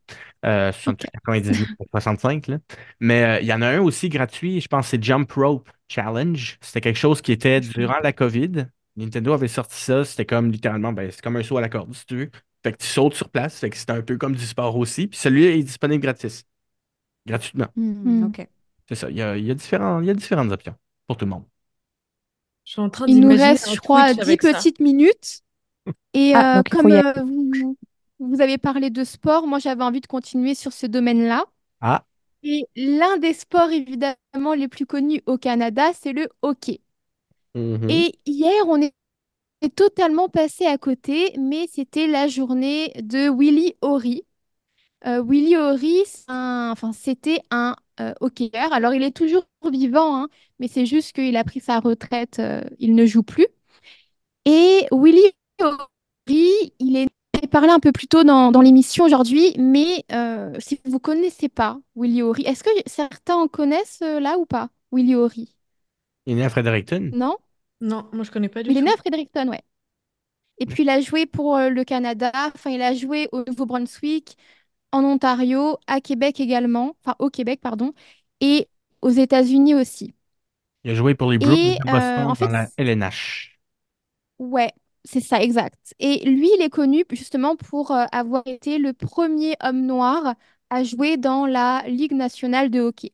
Euh, 0.47 0.73
64, 0.73 1.11
Ok. 1.11 1.11
98, 1.13 1.71
65, 1.91 2.47
là. 2.49 2.59
Mais 3.01 3.23
euh, 3.25 3.41
il 3.41 3.47
y 3.47 3.53
en 3.53 3.63
a 3.63 3.69
un 3.69 3.81
aussi 3.81 4.09
gratuit, 4.09 4.61
je 4.61 4.69
pense 4.69 4.87
que 4.87 4.91
c'est 4.93 5.03
Jump 5.03 5.31
Rope 5.33 5.69
Challenge. 5.89 6.59
C'était 6.63 6.81
quelque 6.81 6.97
chose 6.99 7.21
qui 7.21 7.33
était 7.33 7.61
durant 7.61 7.99
la 8.03 8.13
COVID. 8.13 8.67
Nintendo 8.97 9.35
avait 9.35 9.49
sorti 9.49 9.77
ça, 9.79 10.05
c'était 10.05 10.25
comme 10.25 10.51
littéralement, 10.51 10.93
ben, 10.93 11.11
c'est 11.11 11.21
comme 11.23 11.37
un 11.37 11.43
saut 11.43 11.59
à 11.59 11.61
la 11.61 11.69
corde, 11.69 11.95
si 11.95 12.07
tu 12.07 12.17
veux. 12.17 12.31
Fait 12.63 12.73
que 12.73 12.79
tu 12.79 12.87
sautes 12.87 13.15
sur 13.15 13.31
place, 13.31 13.59
fait 13.61 13.71
que 13.71 13.77
c'était 13.77 13.93
un 13.93 14.03
peu 14.03 14.17
comme 14.19 14.35
du 14.37 14.47
sport 14.47 14.77
aussi. 14.77 15.07
Puis 15.09 15.19
celui-là 15.19 15.51
est 15.57 15.63
disponible 15.63 16.03
gratis, 16.03 16.45
gratuitement. 17.27 17.69
Hmm, 18.05 18.23
Mm. 18.23 18.25
ok. 18.25 18.49
C'est 18.89 18.97
ça, 18.97 19.11
il 19.11 19.17
y 19.19 19.23
a, 19.23 19.37
il 19.39 19.47
y 19.47 19.51
a 19.53 19.55
différents, 19.55 20.01
il 20.01 20.07
y 20.09 20.11
a 20.11 20.15
différentes 20.15 20.53
options 20.53 20.77
pour 21.09 21.17
tout 21.19 21.25
le 21.27 21.31
monde. 21.33 21.45
Je 22.65 22.73
suis 22.73 22.81
en 22.81 22.91
train 22.91 23.07
Il 23.07 23.21
nous 23.21 23.29
reste, 23.35 23.71
je 23.73 23.81
crois, 23.81 24.15
Twitch 24.15 24.19
10 24.19 24.37
avec 24.37 24.43
ça. 24.43 24.67
petites 24.67 24.81
minutes. 24.81 25.43
Et 26.15 26.37
Ah, 26.37 26.45
euh, 26.57 26.63
comme 26.65 26.93
euh, 26.93 27.13
vous, 27.25 27.79
vous 28.21 28.41
avez 28.41 28.59
parlé 28.59 28.91
de 28.91 29.05
sport, 29.05 29.47
moi 29.47 29.59
j'avais 29.61 29.85
envie 29.85 30.01
de 30.03 30.07
continuer 30.09 30.55
sur 30.55 30.73
ce 30.73 30.87
domaine-là. 30.87 31.45
Ah, 31.81 32.05
Et 32.43 32.65
l'un 32.77 33.19
des 33.19 33.35
sports 33.35 33.71
évidemment 33.71 34.55
les 34.57 34.69
plus 34.69 34.87
connus 34.87 35.23
au 35.27 35.37
Canada, 35.39 35.93
c'est 35.95 36.13
le 36.15 36.29
hockey. 36.43 36.81
mhm. 37.55 37.89
Et 37.89 38.19
hier, 38.27 38.53
on 38.69 38.81
est 39.67 39.75
totalement 39.75 40.29
passé 40.29 40.67
à 40.67 40.79
côté, 40.79 41.35
mais 41.39 41.67
c'était 41.71 42.07
la 42.07 42.29
journée 42.29 42.93
de 43.03 43.29
Willie 43.29 43.75
Horry. 43.83 44.23
Euh, 45.07 45.23
Willie 45.23 45.57
Horry, 45.57 46.03
enfin, 46.29 46.93
c'était 46.93 47.41
un 47.51 47.77
euh, 48.01 48.15
hockeyeur. 48.21 48.73
Alors, 48.73 48.95
il 48.95 49.03
est 49.03 49.17
toujours 49.17 49.45
vivant, 49.71 50.17
hein, 50.17 50.29
mais 50.59 50.69
c'est 50.69 50.87
juste 50.87 51.13
qu'il 51.13 51.37
a 51.37 51.45
pris 51.45 51.61
sa 51.61 51.81
retraite, 51.81 52.39
euh, 52.39 52.63
il 52.79 52.95
ne 52.95 53.07
joue 53.07 53.23
plus. 53.23 53.47
Et 54.45 54.87
Willie 54.93 55.33
Horry, 55.61 56.73
il 56.79 56.97
est 56.97 57.09
j'ai 57.43 57.49
parlé 57.49 57.69
un 57.69 57.81
peu 57.81 57.93
plus 57.93 58.09
tôt 58.09 58.25
dans, 58.25 58.51
dans 58.51 58.63
l'émission 58.63 59.05
aujourd'hui, 59.05 59.55
mais 59.59 60.05
euh, 60.11 60.55
si 60.59 60.81
vous 60.87 60.95
ne 60.95 60.99
connaissez 60.99 61.51
pas 61.51 61.79
Willie 61.95 62.23
Horry, 62.23 62.45
est-ce 62.45 62.65
que 62.65 62.71
certains 62.87 63.35
en 63.37 63.47
connaissent 63.47 64.01
là 64.01 64.39
ou 64.39 64.47
pas, 64.47 64.71
Willie 64.91 65.17
Horry? 65.17 65.55
Il 66.25 66.33
est 66.33 66.37
né 66.37 66.45
à 66.45 66.49
Fredericton. 66.49 67.11
Non? 67.13 67.37
Non, 67.81 68.09
moi 68.13 68.25
je 68.25 68.31
connais 68.31 68.49
pas 68.51 68.63
du 68.63 68.75
Il 68.75 68.77
est 68.77 68.83
tout. 68.83 68.83
né 68.83 68.93
à 68.93 68.97
Fredericton, 68.97 69.49
ouais. 69.49 69.63
Et 70.59 70.67
puis 70.67 70.85
il 70.85 70.91
a 70.91 71.01
joué 71.01 71.27
pour 71.27 71.57
euh, 71.57 71.71
le 71.71 71.85
Canada, 71.85 72.33
enfin 72.55 72.71
il 72.71 72.83
a 72.83 72.95
joué 72.95 73.29
au 73.33 73.45
Nouveau-Brunswick, 73.47 74.37
en 74.93 75.05
Ontario, 75.05 75.79
à 75.87 76.01
Québec 76.01 76.41
également, 76.41 76.97
enfin 77.05 77.17
au 77.21 77.31
Québec, 77.31 77.61
pardon, 77.63 77.95
et 78.41 78.69
aux 79.03 79.11
États-Unis 79.11 79.75
aussi. 79.77 80.15
Il 80.85 80.91
a 80.91 80.95
joué 80.95 81.15
pour 81.15 81.31
les 81.31 81.39
Et 81.41 81.77
de 81.79 81.87
euh, 81.91 81.91
Boston 81.91 82.27
en 82.27 82.35
dans 82.35 82.35
fait, 82.35 82.51
la 82.51 82.71
LNH. 82.79 83.59
ouais, 84.39 84.73
c'est 85.05 85.21
ça, 85.21 85.43
exact. 85.43 85.95
Et 85.99 86.25
lui, 86.29 86.49
il 86.57 86.63
est 86.63 86.71
connu 86.71 87.05
justement 87.11 87.57
pour 87.57 87.91
euh, 87.93 88.05
avoir 88.13 88.43
été 88.47 88.79
le 88.79 88.93
premier 88.93 89.57
homme 89.63 89.87
noir 89.87 90.35
à 90.71 90.85
jouer 90.85 91.17
dans 91.17 91.47
la 91.47 91.83
Ligue 91.87 92.13
nationale 92.13 92.71
de 92.71 92.81
hockey. 92.81 93.13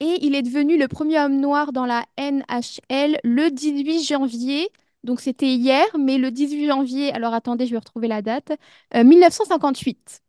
Et 0.00 0.18
il 0.22 0.34
est 0.34 0.42
devenu 0.42 0.78
le 0.78 0.88
premier 0.88 1.18
homme 1.20 1.40
noir 1.40 1.72
dans 1.72 1.86
la 1.86 2.04
NHL 2.18 3.18
le 3.24 3.50
18 3.50 4.02
janvier. 4.04 4.68
Donc 5.04 5.20
c'était 5.20 5.54
hier, 5.54 5.84
mais 5.98 6.18
le 6.18 6.30
18 6.30 6.66
janvier, 6.68 7.12
alors 7.12 7.34
attendez, 7.34 7.66
je 7.66 7.72
vais 7.72 7.78
retrouver 7.78 8.08
la 8.08 8.22
date, 8.22 8.52
euh, 8.94 9.04
1958. 9.04 10.22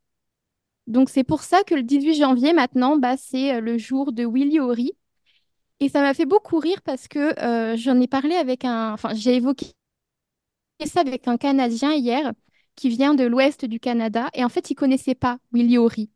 Donc 0.87 1.09
c'est 1.09 1.23
pour 1.23 1.43
ça 1.43 1.63
que 1.63 1.75
le 1.75 1.83
18 1.83 2.15
janvier, 2.15 2.53
maintenant, 2.53 2.97
bah, 2.97 3.17
c'est 3.17 3.55
euh, 3.55 3.61
le 3.61 3.77
jour 3.77 4.11
de 4.11 4.25
Willie 4.25 4.59
Horry. 4.59 4.93
Et 5.79 5.89
ça 5.89 6.01
m'a 6.01 6.13
fait 6.13 6.25
beaucoup 6.25 6.59
rire 6.59 6.81
parce 6.83 7.07
que 7.07 7.39
euh, 7.43 7.77
j'en 7.77 7.99
ai 8.01 8.07
parlé 8.07 8.35
avec 8.35 8.65
un... 8.65 8.93
Enfin, 8.93 9.13
j'ai 9.15 9.35
évoqué 9.35 9.67
ça 10.85 11.01
avec 11.01 11.27
un 11.27 11.37
Canadien 11.37 11.93
hier 11.93 12.33
qui 12.75 12.89
vient 12.89 13.13
de 13.13 13.23
l'ouest 13.25 13.65
du 13.65 13.79
Canada 13.79 14.29
et 14.33 14.43
en 14.43 14.49
fait, 14.49 14.69
il 14.71 14.75
connaissait 14.75 15.15
pas 15.15 15.37
Willy 15.53 15.77
Horry. 15.77 16.09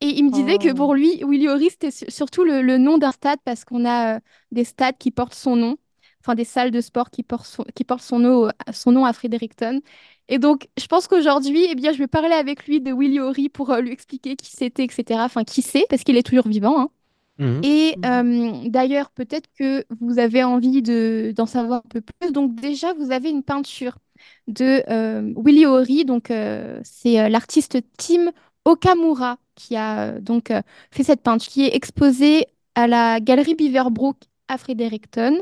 Et 0.00 0.08
il 0.18 0.24
me 0.26 0.30
disait 0.30 0.58
que 0.58 0.68
Oh. 0.70 0.74
pour 0.74 0.94
lui, 0.94 1.22
Willy 1.26 1.48
Horry, 1.48 1.70
c'était 1.70 1.90
su- 1.90 2.04
surtout 2.10 2.44
le, 2.44 2.60
le 2.62 2.76
nom 2.78 2.98
d'un 2.98 3.12
stade 3.12 3.38
parce 3.44 3.64
qu'on 3.64 3.84
a 3.86 4.16
euh, 4.16 4.20
des 4.52 4.64
stades 4.64 4.98
qui 4.98 5.10
portent 5.10 5.34
son 5.34 5.56
nom, 5.56 5.76
enfin 6.20 6.34
des 6.34 6.44
salles 6.44 6.70
de 6.70 6.80
sport 6.82 7.10
qui 7.10 7.22
portent 7.22 7.46
son, 7.46 7.64
qui 7.74 7.84
portent 7.84 8.02
son 8.02 8.18
nom, 8.18 8.48
son 8.72 8.92
nom 8.92 9.04
à 9.06 9.12
Fredericton. 9.14 9.80
Et 10.28 10.38
donc, 10.38 10.68
je 10.78 10.86
pense 10.86 11.06
qu'aujourd'hui, 11.08 11.66
eh 11.70 11.74
bien, 11.74 11.92
je 11.92 11.98
vais 11.98 12.08
parler 12.08 12.34
avec 12.34 12.66
lui 12.66 12.80
de 12.82 12.92
Willy 12.92 13.20
Horry 13.20 13.48
pour 13.48 13.70
euh, 13.70 13.80
lui 13.80 13.90
expliquer 13.92 14.36
qui 14.36 14.50
c'était, 14.50 14.84
etc. 14.84 15.24
Enfin, 15.24 15.44
qui 15.44 15.62
c'est, 15.62 15.86
parce 15.88 16.02
qu'il 16.04 16.16
est 16.18 16.22
toujours 16.26 16.48
vivant. 16.48 16.78
hein. 16.80 16.90
Mhm. 17.38 17.60
Et 17.62 17.96
euh, 18.04 18.52
d'ailleurs, 18.68 19.10
peut-être 19.10 19.48
que 19.58 19.84
vous 20.00 20.18
avez 20.18 20.44
envie 20.44 20.82
de, 20.82 21.32
d'en 21.36 21.46
savoir 21.46 21.82
un 21.84 21.88
peu 21.88 22.00
plus. 22.00 22.32
Donc 22.32 22.54
déjà, 22.54 22.92
vous 22.94 23.10
avez 23.12 23.30
une 23.30 23.42
peinture 23.42 23.98
de 24.46 24.82
euh, 24.90 25.32
Willy 25.36 25.66
Horry. 25.66 26.04
Donc 26.04 26.30
euh, 26.30 26.80
c'est 26.84 27.20
euh, 27.20 27.28
l'artiste 27.28 27.78
Tim 27.98 28.30
Okamura 28.66 29.38
qui 29.54 29.76
a 29.76 30.16
euh, 30.16 30.20
donc 30.20 30.50
euh, 30.50 30.62
fait 30.92 31.04
cette 31.04 31.22
peinture, 31.22 31.50
qui 31.52 31.64
est 31.66 31.74
exposée 31.74 32.46
à 32.74 32.86
la 32.86 33.20
galerie 33.20 33.54
Beaverbrook 33.54 34.18
à 34.48 34.58
Fredericton. 34.58 35.40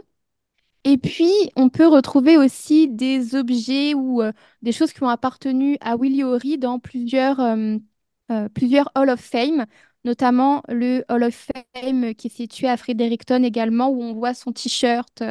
Et 0.85 0.99
puis, 0.99 1.33
on 1.57 1.71
peut 1.71 1.87
retrouver 1.89 2.37
aussi 2.39 2.89
des 2.89 3.35
objets 3.37 3.95
ou 3.95 4.23
euh, 4.23 4.33
des 4.63 4.73
choses 4.73 4.93
qui 4.93 5.03
ont 5.03 5.09
appartenu 5.09 5.79
à 5.81 5.97
Willy 5.97 6.25
Horry 6.25 6.59
dans 6.59 6.79
plusieurs, 6.79 7.41
plusieurs 8.55 8.91
Hall 8.95 9.11
of 9.11 9.21
Fame, 9.21 9.67
notamment 10.05 10.63
le 10.69 11.05
Hall 11.09 11.25
of 11.25 11.35
Fame 11.75 12.15
qui 12.15 12.27
est 12.29 12.31
situé 12.31 12.69
à 12.69 12.77
Fredericton 12.77 13.43
également, 13.43 13.89
où 13.89 14.03
on 14.03 14.15
voit 14.15 14.35
son 14.35 14.53
t-shirt. 14.53 15.23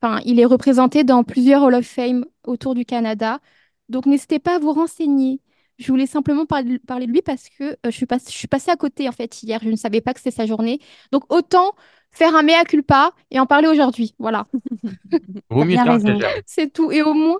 Enfin, 0.00 0.20
il 0.24 0.38
est 0.40 0.44
représenté 0.44 1.04
dans 1.04 1.24
plusieurs 1.24 1.62
Hall 1.64 1.74
of 1.74 1.86
Fame 1.86 2.24
autour 2.46 2.74
du 2.74 2.84
Canada. 2.84 3.40
Donc, 3.88 4.06
n'hésitez 4.06 4.38
pas 4.38 4.56
à 4.56 4.58
vous 4.60 4.72
renseigner. 4.72 5.40
Je 5.78 5.88
voulais 5.88 6.06
simplement 6.06 6.46
parler, 6.46 6.78
parler 6.78 7.06
de 7.06 7.12
lui 7.12 7.22
parce 7.22 7.48
que 7.48 7.64
euh, 7.64 7.76
je 7.86 7.90
suis, 7.90 8.06
pass- 8.06 8.30
je 8.30 8.36
suis 8.36 8.48
passée 8.48 8.70
à 8.70 8.76
côté 8.76 9.08
en 9.08 9.12
fait 9.12 9.42
hier. 9.42 9.60
Je 9.62 9.70
ne 9.70 9.76
savais 9.76 10.00
pas 10.00 10.14
que 10.14 10.20
c'était 10.20 10.30
sa 10.36 10.46
journée. 10.46 10.80
Donc, 11.12 11.24
autant 11.32 11.74
faire 12.12 12.34
un 12.36 12.42
mea 12.42 12.64
culpa 12.64 13.12
et 13.30 13.40
en 13.40 13.46
parler 13.46 13.68
aujourd'hui. 13.68 14.14
Voilà. 14.18 14.46
C'est 16.46 16.72
tout. 16.72 16.90
Et 16.92 17.02
au 17.02 17.14
moins, 17.14 17.38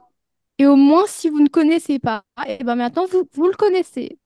et 0.59 0.66
au 0.66 0.77
moins, 0.77 1.05
si 1.07 1.29
vous 1.29 1.40
ne 1.40 1.49
connaissez 1.49 1.99
pas, 1.99 2.25
et 2.49 2.64
ben 2.64 2.77
maintenant 2.77 3.07
vous, 3.07 3.29
vous 3.35 3.47
le 3.49 3.55
connaissez. 3.57 4.18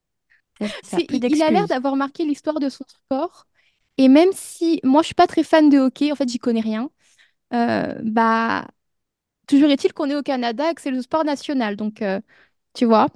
Il, 1.08 1.22
il 1.28 1.42
a 1.42 1.50
l'air 1.50 1.66
d'avoir 1.68 1.96
marqué 1.96 2.24
l'histoire 2.24 2.60
de 2.60 2.68
son 2.68 2.84
sport. 2.88 3.46
Et 3.98 4.08
même 4.08 4.30
si 4.32 4.80
moi 4.84 5.02
je 5.02 5.06
suis 5.08 5.14
pas 5.14 5.26
très 5.26 5.42
fan 5.44 5.68
de 5.70 5.78
hockey, 5.78 6.12
en 6.12 6.16
fait 6.16 6.28
j'y 6.28 6.38
connais 6.38 6.60
rien, 6.60 6.90
euh, 7.54 7.94
bah 8.04 8.66
toujours 9.48 9.70
est-il 9.70 9.92
qu'on 9.94 10.10
est 10.10 10.16
au 10.16 10.22
Canada 10.22 10.70
et 10.70 10.74
que 10.74 10.82
c'est 10.82 10.90
le 10.92 11.02
sport 11.02 11.24
national. 11.24 11.76
Donc 11.76 12.02
euh, 12.02 12.20
tu 12.74 12.86
vois. 12.86 13.08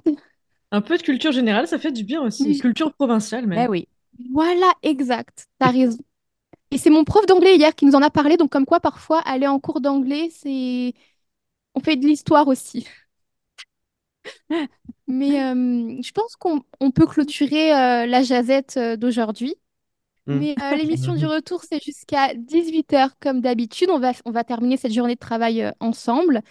Un 0.73 0.81
peu 0.81 0.97
de 0.97 1.03
culture 1.03 1.31
générale, 1.31 1.67
ça 1.67 1.77
fait 1.79 1.91
du 1.91 2.03
bien 2.03 2.21
aussi. 2.21 2.43
Oui. 2.43 2.59
Culture 2.59 2.91
provinciale 2.93 3.45
Ben 3.45 3.49
même. 3.55 3.69
oui. 3.69 3.87
Voilà, 4.31 4.71
exact. 4.81 5.47
T'as 5.59 5.71
raison. 5.71 5.99
Et 6.71 6.77
c'est 6.79 6.89
mon 6.89 7.03
prof 7.03 7.25
d'anglais 7.27 7.55
hier 7.55 7.75
qui 7.75 7.85
nous 7.85 7.95
en 7.95 8.01
a 8.01 8.09
parlé. 8.09 8.37
Donc 8.37 8.51
comme 8.51 8.65
quoi 8.65 8.79
parfois 8.79 9.19
aller 9.19 9.47
en 9.47 9.59
cours 9.59 9.81
d'anglais, 9.81 10.29
c'est 10.31 10.93
on 11.75 11.79
fait 11.79 11.95
de 11.95 12.05
l'histoire 12.05 12.47
aussi. 12.47 12.87
Mais 15.07 15.43
euh, 15.43 16.01
je 16.01 16.11
pense 16.11 16.35
qu'on 16.35 16.61
on 16.79 16.91
peut 16.91 17.05
clôturer 17.05 17.73
euh, 17.73 18.05
la 18.05 18.23
jazette 18.23 18.75
euh, 18.77 18.95
d'aujourd'hui. 18.95 19.55
Mm. 20.27 20.39
Mais 20.39 20.55
euh, 20.61 20.75
l'émission 20.75 21.15
du 21.15 21.25
retour, 21.25 21.63
c'est 21.63 21.83
jusqu'à 21.83 22.33
18h 22.35 23.11
comme 23.19 23.41
d'habitude. 23.41 23.89
On 23.91 23.99
va, 23.99 24.11
on 24.25 24.31
va 24.31 24.43
terminer 24.43 24.77
cette 24.77 24.93
journée 24.93 25.15
de 25.15 25.19
travail 25.19 25.63
euh, 25.63 25.71
ensemble, 25.79 26.41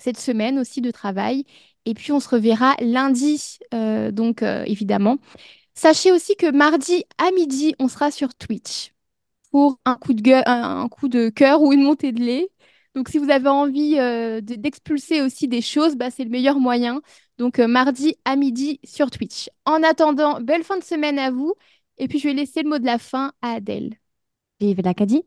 cette 0.00 0.18
semaine 0.18 0.58
aussi 0.58 0.80
de 0.80 0.90
travail. 0.90 1.44
Et 1.86 1.94
puis 1.94 2.12
on 2.12 2.20
se 2.20 2.28
reverra 2.28 2.76
lundi, 2.80 3.58
euh, 3.74 4.10
donc 4.10 4.42
euh, 4.42 4.64
évidemment. 4.66 5.18
Sachez 5.74 6.12
aussi 6.12 6.36
que 6.36 6.50
mardi 6.50 7.04
à 7.18 7.30
midi, 7.32 7.74
on 7.78 7.88
sera 7.88 8.10
sur 8.10 8.34
Twitch 8.34 8.92
pour 9.50 9.80
un 9.84 9.96
coup 9.96 10.14
de 10.14 11.28
cœur 11.30 11.62
ou 11.62 11.72
une 11.72 11.82
montée 11.82 12.12
de 12.12 12.20
lait. 12.20 12.48
Donc, 12.94 13.08
si 13.08 13.18
vous 13.18 13.30
avez 13.30 13.48
envie 13.48 13.98
euh, 13.98 14.40
de- 14.40 14.56
d'expulser 14.56 15.22
aussi 15.22 15.48
des 15.48 15.62
choses, 15.62 15.96
bah, 15.96 16.10
c'est 16.10 16.24
le 16.24 16.30
meilleur 16.30 16.58
moyen. 16.58 17.00
Donc, 17.38 17.58
mardi 17.58 18.16
à 18.24 18.36
midi 18.36 18.80
sur 18.84 19.10
Twitch. 19.10 19.48
En 19.64 19.82
attendant, 19.82 20.40
belle 20.40 20.64
fin 20.64 20.78
de 20.78 20.84
semaine 20.84 21.18
à 21.18 21.30
vous. 21.30 21.54
Et 21.98 22.08
puis, 22.08 22.18
je 22.18 22.28
vais 22.28 22.34
laisser 22.34 22.62
le 22.62 22.68
mot 22.70 22.78
de 22.78 22.86
la 22.86 22.98
fin 22.98 23.32
à 23.42 23.52
Adèle. 23.54 23.94
Vive 24.60 24.80
l'Acadie. 24.82 25.24